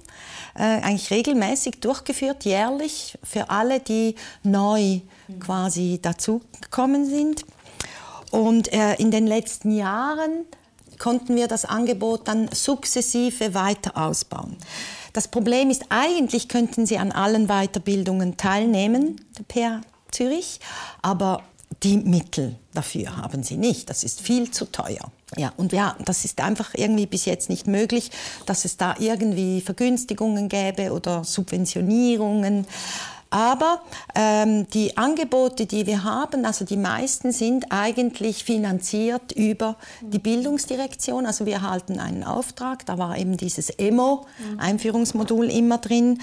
äh, 0.54 0.62
eigentlich 0.62 1.10
regelmäßig 1.10 1.80
durchgeführt, 1.80 2.44
jährlich 2.44 3.18
für 3.24 3.50
alle, 3.50 3.80
die 3.80 4.14
neu 4.44 5.00
mhm. 5.26 5.40
quasi 5.40 5.98
dazugekommen 6.00 7.06
sind. 7.06 7.44
Und 8.30 8.72
äh, 8.72 8.94
in 8.98 9.10
den 9.10 9.26
letzten 9.26 9.72
Jahren 9.72 10.44
konnten 11.00 11.34
wir 11.34 11.48
das 11.48 11.64
Angebot 11.64 12.28
dann 12.28 12.48
sukzessive 12.52 13.52
weiter 13.52 13.96
ausbauen. 13.96 14.56
Das 15.12 15.28
Problem 15.28 15.70
ist, 15.70 15.86
eigentlich 15.88 16.48
könnten 16.48 16.86
Sie 16.86 16.98
an 16.98 17.12
allen 17.12 17.48
Weiterbildungen 17.48 18.36
teilnehmen, 18.36 19.20
der 19.38 19.44
PA 19.44 19.80
Zürich, 20.10 20.60
aber 21.02 21.42
die 21.82 21.96
Mittel 21.96 22.56
dafür 22.74 23.16
haben 23.16 23.42
sie 23.42 23.56
nicht. 23.56 23.88
Das 23.88 24.04
ist 24.04 24.20
viel 24.20 24.50
zu 24.50 24.70
teuer. 24.70 25.10
Ja, 25.36 25.52
und 25.56 25.72
ja, 25.72 25.96
das 26.04 26.24
ist 26.24 26.40
einfach 26.40 26.74
irgendwie 26.74 27.06
bis 27.06 27.24
jetzt 27.24 27.48
nicht 27.48 27.66
möglich, 27.66 28.10
dass 28.46 28.64
es 28.64 28.76
da 28.76 28.96
irgendwie 28.98 29.60
Vergünstigungen 29.60 30.48
gäbe 30.48 30.92
oder 30.92 31.24
Subventionierungen. 31.24 32.66
Aber 33.30 33.80
ähm, 34.16 34.66
die 34.70 34.96
Angebote, 34.96 35.66
die 35.66 35.86
wir 35.86 36.02
haben, 36.02 36.44
also 36.44 36.64
die 36.64 36.76
meisten 36.76 37.30
sind 37.30 37.66
eigentlich 37.70 38.42
finanziert 38.42 39.30
über 39.32 39.76
die 40.00 40.18
Bildungsdirektion. 40.18 41.26
Also 41.26 41.46
wir 41.46 41.54
erhalten 41.54 42.00
einen 42.00 42.24
Auftrag, 42.24 42.84
da 42.86 42.98
war 42.98 43.16
eben 43.16 43.36
dieses 43.36 43.70
EMO, 43.70 44.26
Einführungsmodul 44.58 45.48
immer 45.48 45.78
drin. 45.78 46.20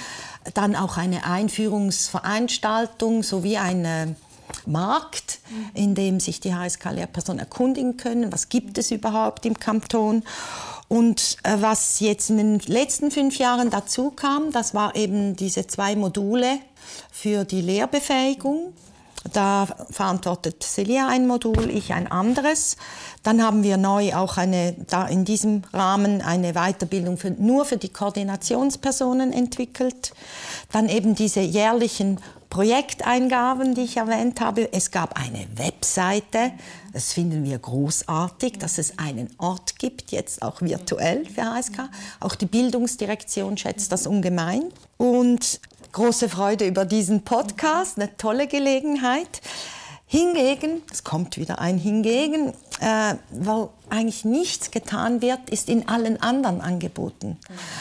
Dann 0.53 0.75
auch 0.75 0.97
eine 0.97 1.25
Einführungsveranstaltung 1.25 3.23
sowie 3.23 3.57
eine 3.57 4.15
Markt, 4.65 5.39
in 5.73 5.95
dem 5.95 6.19
sich 6.19 6.41
die 6.41 6.53
HSK-Lehrpersonen 6.53 7.39
erkundigen 7.39 7.97
können, 7.97 8.33
was 8.33 8.49
gibt 8.49 8.77
es 8.77 8.91
überhaupt 8.91 9.45
im 9.45 9.57
Kanton. 9.57 10.23
Und 10.89 11.37
äh, 11.43 11.57
was 11.59 11.99
jetzt 11.99 12.29
in 12.29 12.37
den 12.37 12.59
letzten 12.59 13.11
fünf 13.11 13.37
Jahren 13.37 13.69
dazu 13.69 14.11
kam, 14.11 14.51
das 14.51 14.73
war 14.73 14.95
eben 14.95 15.35
diese 15.35 15.67
zwei 15.67 15.95
Module 15.95 16.59
für 17.11 17.45
die 17.45 17.61
Lehrbefähigung. 17.61 18.73
Da 19.33 19.67
verantwortet 19.89 20.63
Celia 20.63 21.07
ein 21.07 21.27
Modul, 21.27 21.69
ich 21.69 21.93
ein 21.93 22.07
anderes. 22.07 22.77
Dann 23.23 23.43
haben 23.43 23.63
wir 23.63 23.77
neu 23.77 24.15
auch 24.15 24.37
eine, 24.37 24.73
da 24.87 25.07
in 25.07 25.25
diesem 25.25 25.63
Rahmen 25.73 26.21
eine 26.21 26.53
Weiterbildung 26.53 27.17
für, 27.17 27.31
nur 27.31 27.65
für 27.65 27.77
die 27.77 27.89
Koordinationspersonen 27.89 29.33
entwickelt. 29.33 30.13
Dann 30.71 30.87
eben 30.87 31.15
diese 31.15 31.41
jährlichen 31.41 32.19
Projekteingaben, 32.49 33.75
die 33.75 33.81
ich 33.81 33.97
erwähnt 33.97 34.39
habe. 34.39 34.71
Es 34.71 34.91
gab 34.91 35.19
eine 35.19 35.45
Webseite, 35.55 36.51
das 36.93 37.11
finden 37.11 37.43
wir 37.43 37.59
großartig, 37.59 38.57
dass 38.59 38.77
es 38.77 38.97
einen 38.97 39.29
Ort 39.37 39.77
gibt, 39.79 40.11
jetzt 40.11 40.41
auch 40.41 40.61
virtuell 40.61 41.25
für 41.25 41.43
HSK. 41.43 41.89
Auch 42.21 42.35
die 42.35 42.45
Bildungsdirektion 42.45 43.57
schätzt 43.57 43.91
das 43.91 44.07
ungemein. 44.07 44.71
Und 44.97 45.59
große 45.97 46.29
Freude 46.29 46.67
über 46.67 46.85
diesen 46.85 47.23
Podcast, 47.23 47.97
eine 47.97 48.15
tolle 48.17 48.45
Gelegenheit. 48.45 49.41
Hingegen, 50.05 50.83
es 50.91 51.03
kommt 51.03 51.37
wieder 51.37 51.57
ein 51.57 51.79
Hingegen, 51.79 52.49
äh, 52.79 53.15
wo 53.31 53.71
eigentlich 53.89 54.23
nichts 54.23 54.69
getan 54.69 55.23
wird, 55.23 55.49
ist 55.49 55.69
in 55.69 55.87
allen 55.87 56.21
anderen 56.21 56.61
Angeboten. 56.61 57.37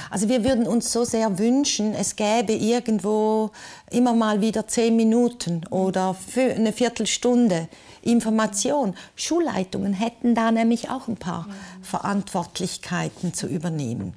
Also 0.08 0.30
wir 0.30 0.44
würden 0.44 0.66
uns 0.66 0.92
so 0.92 1.04
sehr 1.04 1.38
wünschen, 1.38 1.92
es 1.92 2.16
gäbe 2.16 2.54
irgendwo 2.54 3.50
immer 3.90 4.14
mal 4.14 4.40
wieder 4.40 4.66
zehn 4.66 4.96
Minuten 4.96 5.66
oder 5.68 6.16
eine 6.36 6.72
Viertelstunde 6.72 7.68
Information. 8.00 8.94
Schulleitungen 9.14 9.92
hätten 9.92 10.34
da 10.34 10.50
nämlich 10.52 10.88
auch 10.88 11.06
ein 11.06 11.18
paar 11.18 11.48
Verantwortlichkeiten 11.82 13.34
zu 13.34 13.46
übernehmen. 13.46 14.14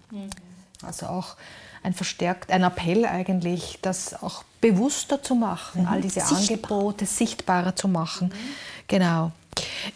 Also 0.83 1.07
auch 1.07 1.35
ein 1.83 1.93
verstärkt, 1.93 2.51
ein 2.51 2.63
Appell 2.63 3.05
eigentlich, 3.05 3.79
das 3.81 4.21
auch 4.21 4.43
bewusster 4.61 5.21
zu 5.21 5.35
machen, 5.35 5.83
mhm. 5.83 5.87
all 5.87 6.01
diese 6.01 6.21
Sichtbar. 6.21 6.39
Angebote 6.39 7.05
sichtbarer 7.05 7.75
zu 7.75 7.87
machen. 7.87 8.27
Mhm. 8.29 8.33
Genau. 8.87 9.31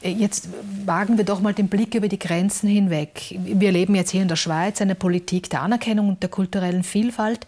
Äh, 0.02 0.12
jetzt 0.12 0.50
wagen 0.86 1.18
wir 1.18 1.26
doch 1.26 1.40
mal 1.40 1.54
den 1.54 1.68
Blick 1.68 1.96
über 1.96 2.08
die 2.08 2.20
Grenzen 2.20 2.70
hinweg. 2.70 3.38
Wir 3.40 3.72
leben 3.72 3.96
jetzt 3.96 4.12
hier 4.12 4.22
in 4.22 4.28
der 4.28 4.36
Schweiz 4.36 4.82
eine 4.82 4.96
Politik 4.96 5.50
der 5.50 5.62
Anerkennung 5.62 6.10
und 6.10 6.22
der 6.22 6.30
kulturellen 6.30 6.84
Vielfalt. 6.84 7.46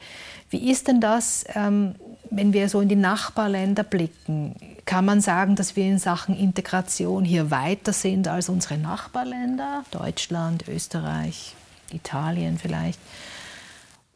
Wie 0.49 0.69
ist 0.69 0.87
denn 0.87 1.01
das? 1.01 1.45
Ähm, 1.55 1.95
wenn 2.29 2.53
wir 2.53 2.69
so 2.69 2.81
in 2.81 2.89
die 2.89 2.95
Nachbarländer 2.95 3.83
blicken, 3.83 4.55
kann 4.85 5.05
man 5.05 5.21
sagen, 5.21 5.55
dass 5.55 5.75
wir 5.75 5.85
in 5.85 5.99
Sachen 5.99 6.37
Integration 6.37 7.23
hier 7.23 7.49
weiter 7.51 7.93
sind 7.93 8.27
als 8.27 8.49
unsere 8.49 8.77
Nachbarländer, 8.77 9.83
Deutschland, 9.91 10.67
Österreich, 10.67 11.55
Italien 11.91 12.57
vielleicht? 12.57 12.99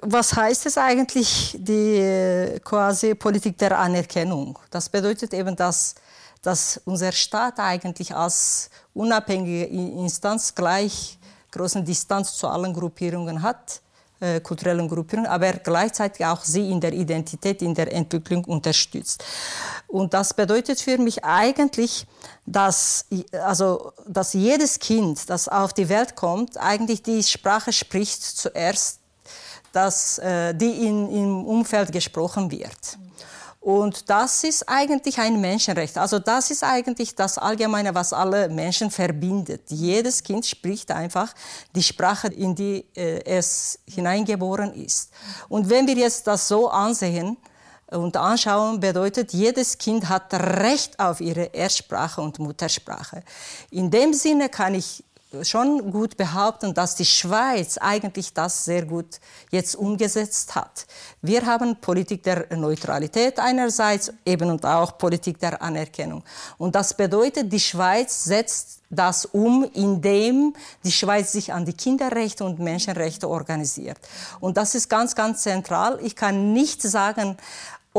Was 0.02 0.34
heißt 0.34 0.66
es 0.66 0.78
eigentlich, 0.78 1.58
die 1.60 2.58
quasi 2.64 3.16
Politik 3.16 3.58
der 3.58 3.78
Anerkennung? 3.78 4.58
Das 4.72 4.88
bedeutet 4.88 5.34
eben, 5.34 5.58
dass, 5.58 5.96
dass 6.42 6.80
unser 6.86 7.12
Staat 7.12 7.60
eigentlich 7.60 8.16
als 8.16 8.70
unabhängige 8.94 9.66
Instanz 9.66 10.56
gleich 10.56 11.20
großen 11.52 11.84
Distanz 11.84 12.38
zu 12.38 12.48
allen 12.48 12.74
Gruppierungen 12.74 13.42
hat, 13.42 13.82
äh, 14.22 14.40
kulturellen 14.40 14.88
Gruppierungen, 14.88 15.30
aber 15.30 15.52
gleichzeitig 15.52 16.26
auch 16.26 16.46
sie 16.46 16.72
in 16.72 16.80
der 16.80 16.94
Identität, 16.94 17.62
in 17.62 17.74
der 17.74 17.92
Entwicklung 17.92 18.46
unterstützt. 18.46 19.22
Und 19.88 20.14
das 20.14 20.34
bedeutet 20.34 20.80
für 20.80 20.98
mich 20.98 21.26
eigentlich, 21.26 22.08
dass, 22.46 23.06
also, 23.34 23.92
dass 24.08 24.32
jedes 24.32 24.80
Kind, 24.80 25.30
das 25.30 25.50
auf 25.50 25.74
die 25.74 25.90
Welt 25.90 26.16
kommt, 26.16 26.58
eigentlich 26.58 27.04
die 27.04 27.22
Sprache 27.22 27.74
spricht 27.74 28.24
zuerst 28.24 29.00
dass, 29.72 30.18
äh, 30.20 30.54
die 30.54 30.88
in, 30.88 31.10
im 31.10 31.46
Umfeld 31.46 31.92
gesprochen 31.92 32.52
wird. 32.52 32.98
Und 33.62 34.10
das 34.10 34.46
ist 34.46 34.70
eigentlich 34.70 35.20
ein 35.20 35.40
Menschenrecht. 35.42 35.98
Also 35.98 36.18
das 36.18 36.50
ist 36.50 36.64
eigentlich 36.64 37.14
das 37.14 37.38
Allgemeine, 37.38 37.94
was 37.94 38.14
alle 38.14 38.48
Menschen 38.48 38.90
verbindet. 38.90 39.64
Jedes 39.68 40.24
Kind 40.24 40.46
spricht 40.46 40.92
einfach 40.92 41.34
die 41.76 41.84
Sprache, 41.84 42.30
in 42.30 42.56
die 42.56 42.86
äh, 42.96 43.22
es 43.26 43.80
hineingeboren 43.86 44.74
ist. 44.74 45.12
Und 45.50 45.70
wenn 45.70 45.86
wir 45.88 45.96
jetzt 45.96 46.26
das 46.26 46.48
so 46.48 46.70
ansehen, 46.70 47.38
und 47.92 48.16
anschauen 48.18 48.80
bedeutet, 48.80 49.34
jedes 49.34 49.78
Kind 49.78 50.10
hat 50.10 50.34
Recht 50.34 51.00
auf 51.00 51.22
ihre 51.22 51.46
Erstsprache 51.46 52.22
und 52.22 52.38
Muttersprache. 52.40 53.24
In 53.72 53.90
dem 53.90 54.14
Sinne 54.14 54.50
kann 54.50 54.76
ich 54.76 55.04
schon 55.44 55.92
gut 55.92 56.18
behaupten, 56.18 56.74
dass 56.74 56.96
die 56.96 57.06
Schweiz 57.06 57.78
eigentlich 57.78 58.34
das 58.34 58.66
sehr 58.66 58.86
gut 58.86 59.20
jetzt 59.52 59.76
umgesetzt 59.76 60.56
hat. 60.56 60.88
Wir 61.22 61.46
haben 61.46 61.80
Politik 61.80 62.24
der 62.24 62.48
Neutralität 62.56 63.40
einerseits 63.40 64.12
eben 64.26 64.50
und 64.50 64.66
auch 64.66 64.98
Politik 64.98 65.40
der 65.40 65.62
Anerkennung. 65.62 66.24
Und 66.58 66.74
das 66.76 66.96
bedeutet, 66.96 67.52
die 67.54 67.60
Schweiz 67.60 68.24
setzt 68.24 68.80
das 68.90 69.26
um, 69.26 69.70
indem 69.74 70.56
die 70.84 70.92
Schweiz 70.92 71.32
sich 71.32 71.54
an 71.54 71.64
die 71.64 71.74
Kinderrechte 71.74 72.44
und 72.44 72.58
Menschenrechte 72.58 73.30
organisiert. 73.30 74.00
Und 74.40 74.58
das 74.58 74.74
ist 74.74 74.90
ganz, 74.90 75.14
ganz 75.14 75.44
zentral. 75.44 76.00
Ich 76.02 76.16
kann 76.16 76.54
nicht 76.54 76.82
sagen, 76.82 77.38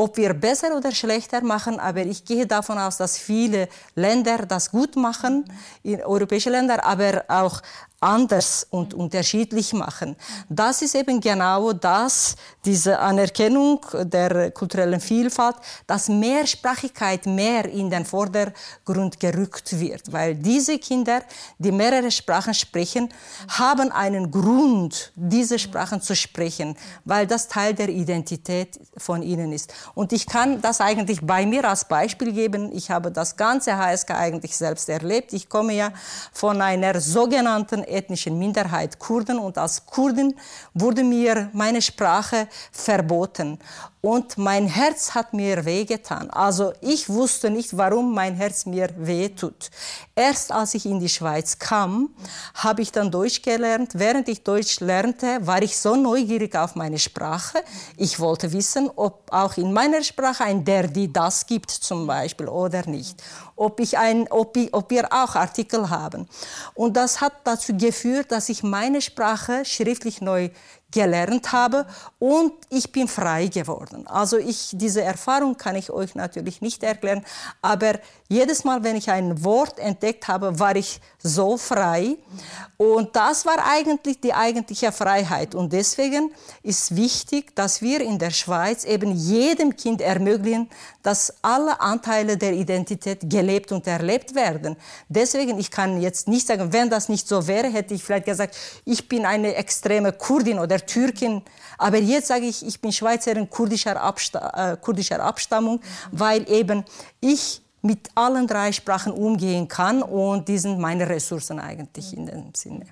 ob 0.01 0.17
wir 0.17 0.33
besser 0.33 0.75
oder 0.75 0.91
schlechter 0.91 1.43
machen, 1.43 1.79
aber 1.79 2.01
ich 2.01 2.25
gehe 2.25 2.47
davon 2.47 2.79
aus, 2.79 2.97
dass 2.97 3.17
viele 3.17 3.69
Länder 3.95 4.39
das 4.47 4.71
gut 4.71 4.95
machen, 4.95 5.45
europäische 5.85 6.49
Länder, 6.49 6.83
aber 6.83 7.23
auch 7.27 7.61
anders 8.01 8.65
und 8.71 8.95
unterschiedlich 8.95 9.73
machen. 9.73 10.15
Das 10.49 10.81
ist 10.81 10.95
eben 10.95 11.21
genau 11.21 11.71
das, 11.71 12.35
diese 12.65 12.97
Anerkennung 12.99 13.79
der 13.93 14.51
kulturellen 14.51 14.99
Vielfalt, 14.99 15.55
dass 15.85 16.09
Mehrsprachigkeit 16.09 17.27
mehr 17.27 17.65
in 17.65 17.91
den 17.91 18.03
Vordergrund 18.05 19.19
gerückt 19.19 19.79
wird, 19.79 20.11
weil 20.11 20.33
diese 20.33 20.79
Kinder, 20.79 21.21
die 21.59 21.71
mehrere 21.71 22.09
Sprachen 22.09 22.55
sprechen, 22.55 23.09
haben 23.47 23.91
einen 23.91 24.31
Grund, 24.31 25.11
diese 25.15 25.59
Sprachen 25.59 26.01
zu 26.01 26.15
sprechen, 26.15 26.75
weil 27.05 27.27
das 27.27 27.47
Teil 27.47 27.75
der 27.75 27.89
Identität 27.89 28.79
von 28.97 29.21
ihnen 29.21 29.53
ist. 29.53 29.73
Und 29.93 30.11
ich 30.11 30.25
kann 30.25 30.59
das 30.59 30.81
eigentlich 30.81 31.19
bei 31.21 31.45
mir 31.45 31.69
als 31.69 31.85
Beispiel 31.85 32.33
geben. 32.33 32.71
Ich 32.75 32.89
habe 32.89 33.11
das 33.11 33.37
ganze 33.37 33.77
HSK 33.77 34.11
eigentlich 34.11 34.57
selbst 34.57 34.89
erlebt. 34.89 35.33
Ich 35.33 35.47
komme 35.47 35.73
ja 35.73 35.91
von 36.33 36.61
einer 36.61 36.99
sogenannten 36.99 37.83
ethnischen 37.91 38.39
Minderheit 38.39 38.99
Kurden 38.99 39.39
und 39.39 39.57
als 39.57 39.85
Kurdin 39.85 40.35
wurde 40.73 41.03
mir 41.03 41.49
meine 41.53 41.81
Sprache 41.81 42.47
verboten 42.71 43.59
und 44.01 44.39
mein 44.39 44.65
Herz 44.65 45.13
hat 45.13 45.33
mir 45.33 45.63
wehgetan. 45.63 46.31
Also 46.31 46.73
ich 46.81 47.07
wusste 47.07 47.51
nicht, 47.51 47.77
warum 47.77 48.13
mein 48.13 48.35
Herz 48.35 48.65
mir 48.65 48.89
wehtut. 48.97 49.69
Erst 50.15 50.51
als 50.51 50.73
ich 50.73 50.87
in 50.87 50.99
die 50.99 51.09
Schweiz 51.09 51.59
kam, 51.59 52.09
habe 52.55 52.81
ich 52.81 52.91
dann 52.91 53.11
Deutsch 53.11 53.43
gelernt. 53.43 53.91
Während 53.93 54.27
ich 54.27 54.43
Deutsch 54.43 54.79
lernte, 54.79 55.45
war 55.45 55.61
ich 55.61 55.77
so 55.77 55.95
neugierig 55.95 56.55
auf 56.55 56.75
meine 56.75 56.97
Sprache. 56.97 57.59
Ich 57.95 58.19
wollte 58.19 58.51
wissen, 58.51 58.89
ob 58.95 59.31
auch 59.31 59.57
in 59.57 59.71
meiner 59.71 60.03
Sprache 60.03 60.45
ein 60.45 60.65
der, 60.65 60.87
die, 60.87 61.13
das 61.13 61.45
gibt 61.45 61.69
zum 61.69 62.07
Beispiel 62.07 62.47
oder 62.47 62.87
nicht. 62.87 63.21
Ob, 63.55 63.79
ich 63.79 63.99
ein, 63.99 64.27
ob, 64.31 64.57
ich, 64.57 64.73
ob 64.73 64.89
wir 64.89 65.13
auch 65.13 65.35
Artikel 65.35 65.91
haben. 65.91 66.27
Und 66.73 66.97
das 66.97 67.21
hat 67.21 67.33
dazu 67.43 67.77
geführt, 67.77 68.31
dass 68.31 68.49
ich 68.49 68.63
meine 68.63 69.01
Sprache 69.01 69.63
schriftlich 69.63 70.21
neu 70.21 70.49
gelernt 70.91 71.51
habe 71.51 71.85
und 72.19 72.53
ich 72.69 72.91
bin 72.91 73.07
frei 73.07 73.47
geworden. 73.47 74.05
Also 74.07 74.37
ich, 74.37 74.71
diese 74.73 75.01
Erfahrung 75.01 75.57
kann 75.57 75.75
ich 75.75 75.89
euch 75.89 76.15
natürlich 76.15 76.61
nicht 76.61 76.83
erklären, 76.83 77.23
aber 77.61 77.93
jedes 78.31 78.63
Mal, 78.63 78.81
wenn 78.83 78.95
ich 78.95 79.09
ein 79.09 79.43
Wort 79.43 79.77
entdeckt 79.77 80.29
habe, 80.29 80.57
war 80.57 80.73
ich 80.77 81.01
so 81.21 81.57
frei. 81.57 82.15
Und 82.77 83.13
das 83.13 83.45
war 83.45 83.57
eigentlich 83.69 84.21
die 84.21 84.33
eigentliche 84.33 84.93
Freiheit. 84.93 85.53
Und 85.53 85.73
deswegen 85.73 86.31
ist 86.63 86.95
wichtig, 86.95 87.53
dass 87.55 87.81
wir 87.81 87.99
in 87.99 88.17
der 88.19 88.31
Schweiz 88.31 88.85
eben 88.85 89.11
jedem 89.11 89.75
Kind 89.75 89.99
ermöglichen, 89.99 90.69
dass 91.03 91.33
alle 91.41 91.81
Anteile 91.81 92.37
der 92.37 92.53
Identität 92.53 93.29
gelebt 93.29 93.73
und 93.73 93.85
erlebt 93.85 94.33
werden. 94.33 94.77
Deswegen, 95.09 95.59
ich 95.59 95.69
kann 95.69 96.01
jetzt 96.01 96.29
nicht 96.29 96.47
sagen, 96.47 96.71
wenn 96.71 96.89
das 96.89 97.09
nicht 97.09 97.27
so 97.27 97.47
wäre, 97.47 97.67
hätte 97.67 97.93
ich 97.93 98.03
vielleicht 98.03 98.27
gesagt, 98.27 98.55
ich 98.85 99.09
bin 99.09 99.25
eine 99.25 99.55
extreme 99.55 100.13
Kurdin 100.13 100.57
oder 100.57 100.79
Türkin. 100.85 101.41
Aber 101.77 101.97
jetzt 101.97 102.27
sage 102.27 102.45
ich, 102.45 102.65
ich 102.65 102.79
bin 102.79 102.91
Schweizerin 102.91 103.49
kurdischer, 103.49 104.01
Absta 104.01 104.73
äh, 104.73 104.77
kurdischer 104.77 105.23
Abstammung, 105.23 105.81
weil 106.11 106.49
eben 106.49 106.83
ich 107.19 107.61
mit 107.81 108.09
allen 108.15 108.47
drei 108.47 108.71
Sprachen 108.71 109.11
umgehen 109.11 109.67
kann 109.67 110.03
und 110.03 110.47
die 110.47 110.57
sind 110.57 110.79
meine 110.79 111.09
Ressourcen 111.09 111.59
eigentlich 111.59 112.15
in 112.15 112.27
dem 112.27 112.53
Sinne. 112.53 112.85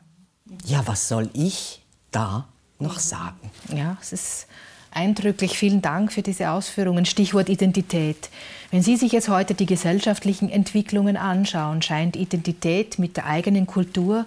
Ja, 0.65 0.81
was 0.87 1.07
soll 1.07 1.29
ich 1.33 1.85
da 2.11 2.47
noch 2.79 2.97
sagen? 2.97 3.51
Ja, 3.71 3.97
es 4.01 4.13
ist 4.13 4.47
eindrücklich. 4.91 5.57
Vielen 5.57 5.81
Dank 5.81 6.11
für 6.11 6.21
diese 6.21 6.49
Ausführungen. 6.49 7.05
Stichwort 7.05 7.49
Identität. 7.49 8.29
Wenn 8.71 8.81
Sie 8.81 8.97
sich 8.97 9.11
jetzt 9.11 9.29
heute 9.29 9.53
die 9.53 9.65
gesellschaftlichen 9.65 10.49
Entwicklungen 10.49 11.17
anschauen, 11.17 11.81
scheint 11.81 12.15
Identität 12.15 12.99
mit 12.99 13.17
der 13.17 13.25
eigenen 13.25 13.67
Kultur 13.67 14.25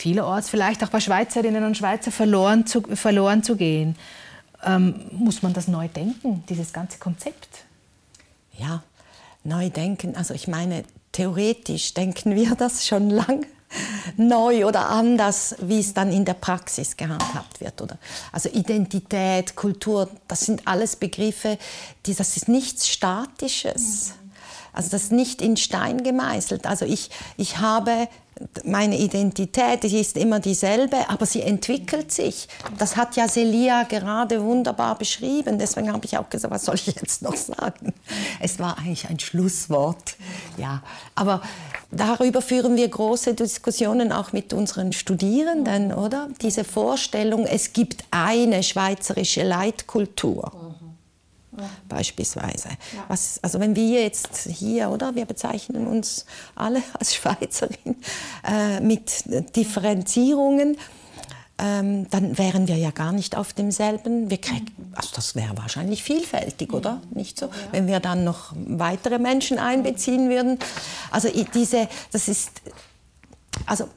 vielerorts 0.00 0.48
vielleicht 0.48 0.82
auch 0.84 0.88
bei 0.88 1.00
Schweizerinnen 1.00 1.64
und 1.64 1.76
Schweizern 1.76 2.12
verloren 2.12 2.66
zu, 2.66 2.82
verloren 2.82 3.42
zu 3.42 3.56
gehen. 3.56 3.96
Ähm, 4.64 4.94
muss 5.12 5.42
man 5.42 5.52
das 5.52 5.68
neu 5.68 5.88
denken, 5.88 6.44
dieses 6.48 6.72
ganze 6.72 6.98
Konzept? 6.98 7.64
Ja, 8.56 8.82
neu 9.44 9.70
denken. 9.70 10.16
Also 10.16 10.34
ich 10.34 10.48
meine, 10.48 10.84
theoretisch 11.12 11.94
denken 11.94 12.34
wir 12.34 12.54
das 12.58 12.86
schon 12.86 13.10
lange 13.10 13.46
neu 14.16 14.66
oder 14.66 14.90
anders, 14.90 15.56
wie 15.60 15.80
es 15.80 15.94
dann 15.94 16.12
in 16.12 16.24
der 16.24 16.34
Praxis 16.34 16.96
gehandhabt 16.96 17.60
wird. 17.60 17.80
Oder? 17.80 17.98
Also 18.30 18.48
Identität, 18.50 19.56
Kultur, 19.56 20.08
das 20.28 20.40
sind 20.40 20.66
alles 20.66 20.96
Begriffe, 20.96 21.58
die, 22.04 22.14
das 22.14 22.36
ist 22.36 22.48
nichts 22.48 22.88
Statisches. 22.88 24.12
Also 24.72 24.90
das 24.90 25.04
ist 25.04 25.12
nicht 25.12 25.42
in 25.42 25.56
Stein 25.56 26.02
gemeißelt. 26.02 26.66
Also 26.66 26.84
ich, 26.84 27.10
ich 27.36 27.58
habe 27.58 28.08
meine 28.64 28.98
Identität 28.98 29.82
die 29.82 30.00
ist 30.00 30.16
immer 30.16 30.40
dieselbe, 30.40 31.08
aber 31.08 31.26
sie 31.26 31.42
entwickelt 31.42 32.12
sich. 32.12 32.48
Das 32.78 32.96
hat 32.96 33.16
ja 33.16 33.28
Celia 33.28 33.84
gerade 33.84 34.42
wunderbar 34.42 34.96
beschrieben. 34.96 35.58
Deswegen 35.58 35.92
habe 35.92 36.04
ich 36.06 36.16
auch 36.16 36.28
gesagt, 36.30 36.52
was 36.52 36.64
soll 36.64 36.74
ich 36.76 36.86
jetzt 36.86 37.22
noch 37.22 37.36
sagen? 37.36 37.92
Es 38.40 38.58
war 38.58 38.78
eigentlich 38.78 39.08
ein 39.08 39.18
Schlusswort. 39.18 40.16
Ja, 40.56 40.82
aber 41.14 41.42
darüber 41.90 42.42
führen 42.42 42.76
wir 42.76 42.88
große 42.88 43.34
Diskussionen 43.34 44.12
auch 44.12 44.32
mit 44.32 44.52
unseren 44.52 44.92
Studierenden, 44.92 45.92
oder? 45.92 46.28
Diese 46.40 46.64
Vorstellung, 46.64 47.46
es 47.46 47.72
gibt 47.72 48.04
eine 48.10 48.62
schweizerische 48.62 49.42
Leitkultur 49.42 50.52
beispielsweise. 51.88 52.68
Ja. 52.68 53.04
Was, 53.08 53.38
also 53.42 53.60
wenn 53.60 53.76
wir 53.76 54.02
jetzt 54.02 54.48
hier, 54.48 54.90
oder, 54.90 55.14
wir 55.14 55.26
bezeichnen 55.26 55.86
uns 55.86 56.26
alle 56.54 56.82
als 56.98 57.14
Schweizerin 57.14 57.96
äh, 58.46 58.80
mit 58.80 59.24
Differenzierungen, 59.56 60.76
ähm, 61.58 62.08
dann 62.10 62.38
wären 62.38 62.66
wir 62.66 62.76
ja 62.76 62.90
gar 62.90 63.12
nicht 63.12 63.36
auf 63.36 63.52
demselben. 63.52 64.30
Wir 64.30 64.38
krieg, 64.38 64.64
also 64.94 65.10
das 65.14 65.36
wäre 65.36 65.56
wahrscheinlich 65.56 66.02
vielfältig, 66.02 66.72
oder? 66.72 67.00
Nicht 67.14 67.38
so? 67.38 67.46
Ja. 67.46 67.52
Wenn 67.70 67.86
wir 67.86 68.00
dann 68.00 68.24
noch 68.24 68.52
weitere 68.54 69.18
Menschen 69.18 69.58
einbeziehen 69.58 70.28
würden. 70.28 70.58
Also 71.10 71.28
diese, 71.54 71.88
das 72.10 72.28
ist, 72.28 72.50
also 73.66 73.88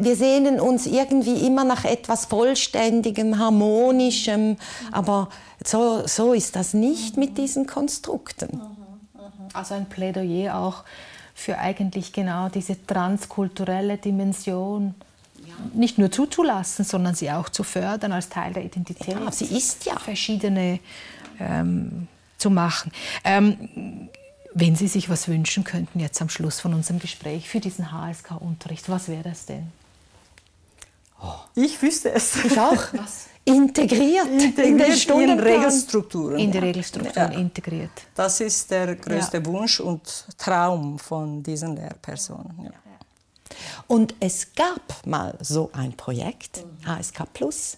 wir 0.00 0.16
sehnen 0.16 0.60
uns 0.60 0.86
irgendwie 0.86 1.46
immer 1.46 1.64
nach 1.64 1.84
etwas 1.84 2.26
Vollständigem, 2.26 3.38
Harmonischem, 3.38 4.56
aber 4.92 5.28
so, 5.64 6.06
so 6.06 6.32
ist 6.32 6.56
das 6.56 6.74
nicht 6.74 7.16
mit 7.16 7.38
diesen 7.38 7.66
Konstrukten. 7.66 8.60
Also 9.52 9.74
ein 9.74 9.86
Plädoyer 9.86 10.56
auch 10.58 10.84
für 11.34 11.58
eigentlich 11.58 12.12
genau 12.12 12.48
diese 12.48 12.86
transkulturelle 12.86 13.98
Dimension 13.98 14.94
nicht 15.72 15.98
nur 15.98 16.10
zuzulassen, 16.10 16.84
sondern 16.84 17.14
sie 17.14 17.30
auch 17.30 17.48
zu 17.48 17.62
fördern 17.62 18.12
als 18.12 18.28
Teil 18.28 18.52
der 18.52 18.64
Identität. 18.64 19.14
Ja, 19.18 19.30
sie 19.30 19.56
ist 19.56 19.84
ja. 19.86 19.98
Verschiedene 19.98 20.80
ähm, 21.38 22.08
zu 22.38 22.50
machen. 22.50 22.92
Ähm, 23.24 24.08
wenn 24.54 24.76
Sie 24.76 24.86
sich 24.86 25.08
was 25.10 25.28
wünschen 25.28 25.64
könnten 25.64 25.98
jetzt 25.98 26.22
am 26.22 26.28
Schluss 26.28 26.60
von 26.60 26.74
unserem 26.74 27.00
Gespräch 27.00 27.48
für 27.48 27.60
diesen 27.60 27.90
HSK-Unterricht, 27.90 28.88
was 28.88 29.08
wäre 29.08 29.22
das 29.22 29.46
denn? 29.46 29.72
Ich 31.54 31.80
wüsste 31.80 32.12
es. 32.12 32.44
Ich 32.44 32.58
auch. 32.58 32.72
Was? 32.92 33.26
Integriert, 33.46 34.26
integriert 34.26 34.66
in 34.66 34.78
den 34.78 34.92
Stundenplan. 34.96 35.38
In 35.38 35.44
Regelstrukturen. 35.44 36.38
In 36.38 36.50
die 36.50 36.58
Regelstrukturen 36.58 37.32
ja. 37.32 37.38
integriert. 37.38 37.90
Das 38.14 38.40
ist 38.40 38.70
der 38.70 38.96
größte 38.96 39.36
ja. 39.36 39.46
Wunsch 39.46 39.80
und 39.80 40.26
Traum 40.38 40.98
von 40.98 41.42
diesen 41.42 41.76
Lehrpersonen. 41.76 42.64
Ja. 42.64 42.70
Und 43.86 44.14
es 44.18 44.54
gab 44.54 45.06
mal 45.06 45.36
so 45.40 45.70
ein 45.74 45.92
Projekt, 45.92 46.64
HSK 46.86 47.32
Plus, 47.32 47.76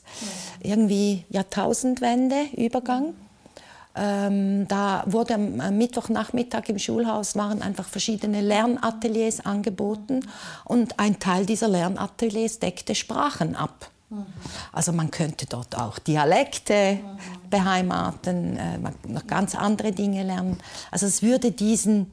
irgendwie 0.61 1.25
Jahrtausendwende, 1.31 2.47
Übergang. 2.57 3.15
Ähm, 3.97 4.69
da 4.69 5.05
wurde 5.07 5.35
am 5.35 5.79
Mittwochnachmittag 5.79 6.69
im 6.69 6.79
Schulhaus 6.79 7.35
waren 7.35 7.63
einfach 7.63 7.87
verschiedene 7.87 8.43
Lernateliers 8.43 9.45
angeboten 9.45 10.21
und 10.65 10.99
ein 10.99 11.19
Teil 11.19 11.47
dieser 11.47 11.69
Lernateliers 11.69 12.59
deckte 12.59 12.95
Sprachen 12.95 13.57
ab. 13.57 13.91
Also 14.73 14.93
man 14.93 15.11
könnte 15.11 15.47
dort 15.47 15.77
auch 15.77 15.99
Dialekte 15.99 17.01
beheimaten, 17.51 18.57
äh, 18.57 18.79
noch 19.09 19.27
ganz 19.27 19.55
andere 19.57 19.91
Dinge 19.93 20.23
lernen. 20.23 20.59
Also 20.93 21.07
es 21.07 21.23
würde 21.23 21.51
diesen 21.51 22.13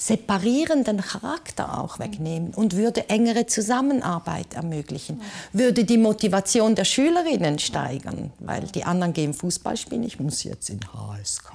separierenden 0.00 1.02
Charakter 1.02 1.78
auch 1.78 1.98
wegnehmen 1.98 2.54
und 2.54 2.74
würde 2.74 3.10
engere 3.10 3.44
Zusammenarbeit 3.44 4.54
ermöglichen, 4.54 5.20
würde 5.52 5.84
die 5.84 5.98
Motivation 5.98 6.74
der 6.74 6.86
Schülerinnen 6.86 7.58
steigern, 7.58 8.32
weil 8.38 8.62
die 8.62 8.84
anderen 8.84 9.12
gehen 9.12 9.34
Fußball 9.34 9.76
spielen, 9.76 10.02
ich 10.04 10.18
muss 10.18 10.42
jetzt 10.42 10.70
in 10.70 10.80
HSK. 10.80 11.52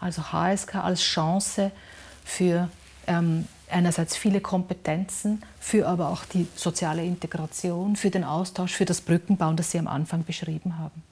Also 0.00 0.32
HSK 0.32 0.74
als 0.74 1.00
Chance 1.00 1.70
für 2.24 2.68
ähm, 3.06 3.46
einerseits 3.70 4.16
viele 4.16 4.40
Kompetenzen, 4.40 5.42
für 5.60 5.86
aber 5.86 6.08
auch 6.08 6.24
die 6.24 6.48
soziale 6.56 7.04
Integration, 7.04 7.94
für 7.94 8.10
den 8.10 8.24
Austausch, 8.24 8.72
für 8.72 8.84
das 8.84 9.00
Brückenbauen, 9.00 9.56
das 9.56 9.70
Sie 9.70 9.78
am 9.78 9.86
Anfang 9.86 10.24
beschrieben 10.24 10.76
haben. 10.80 11.04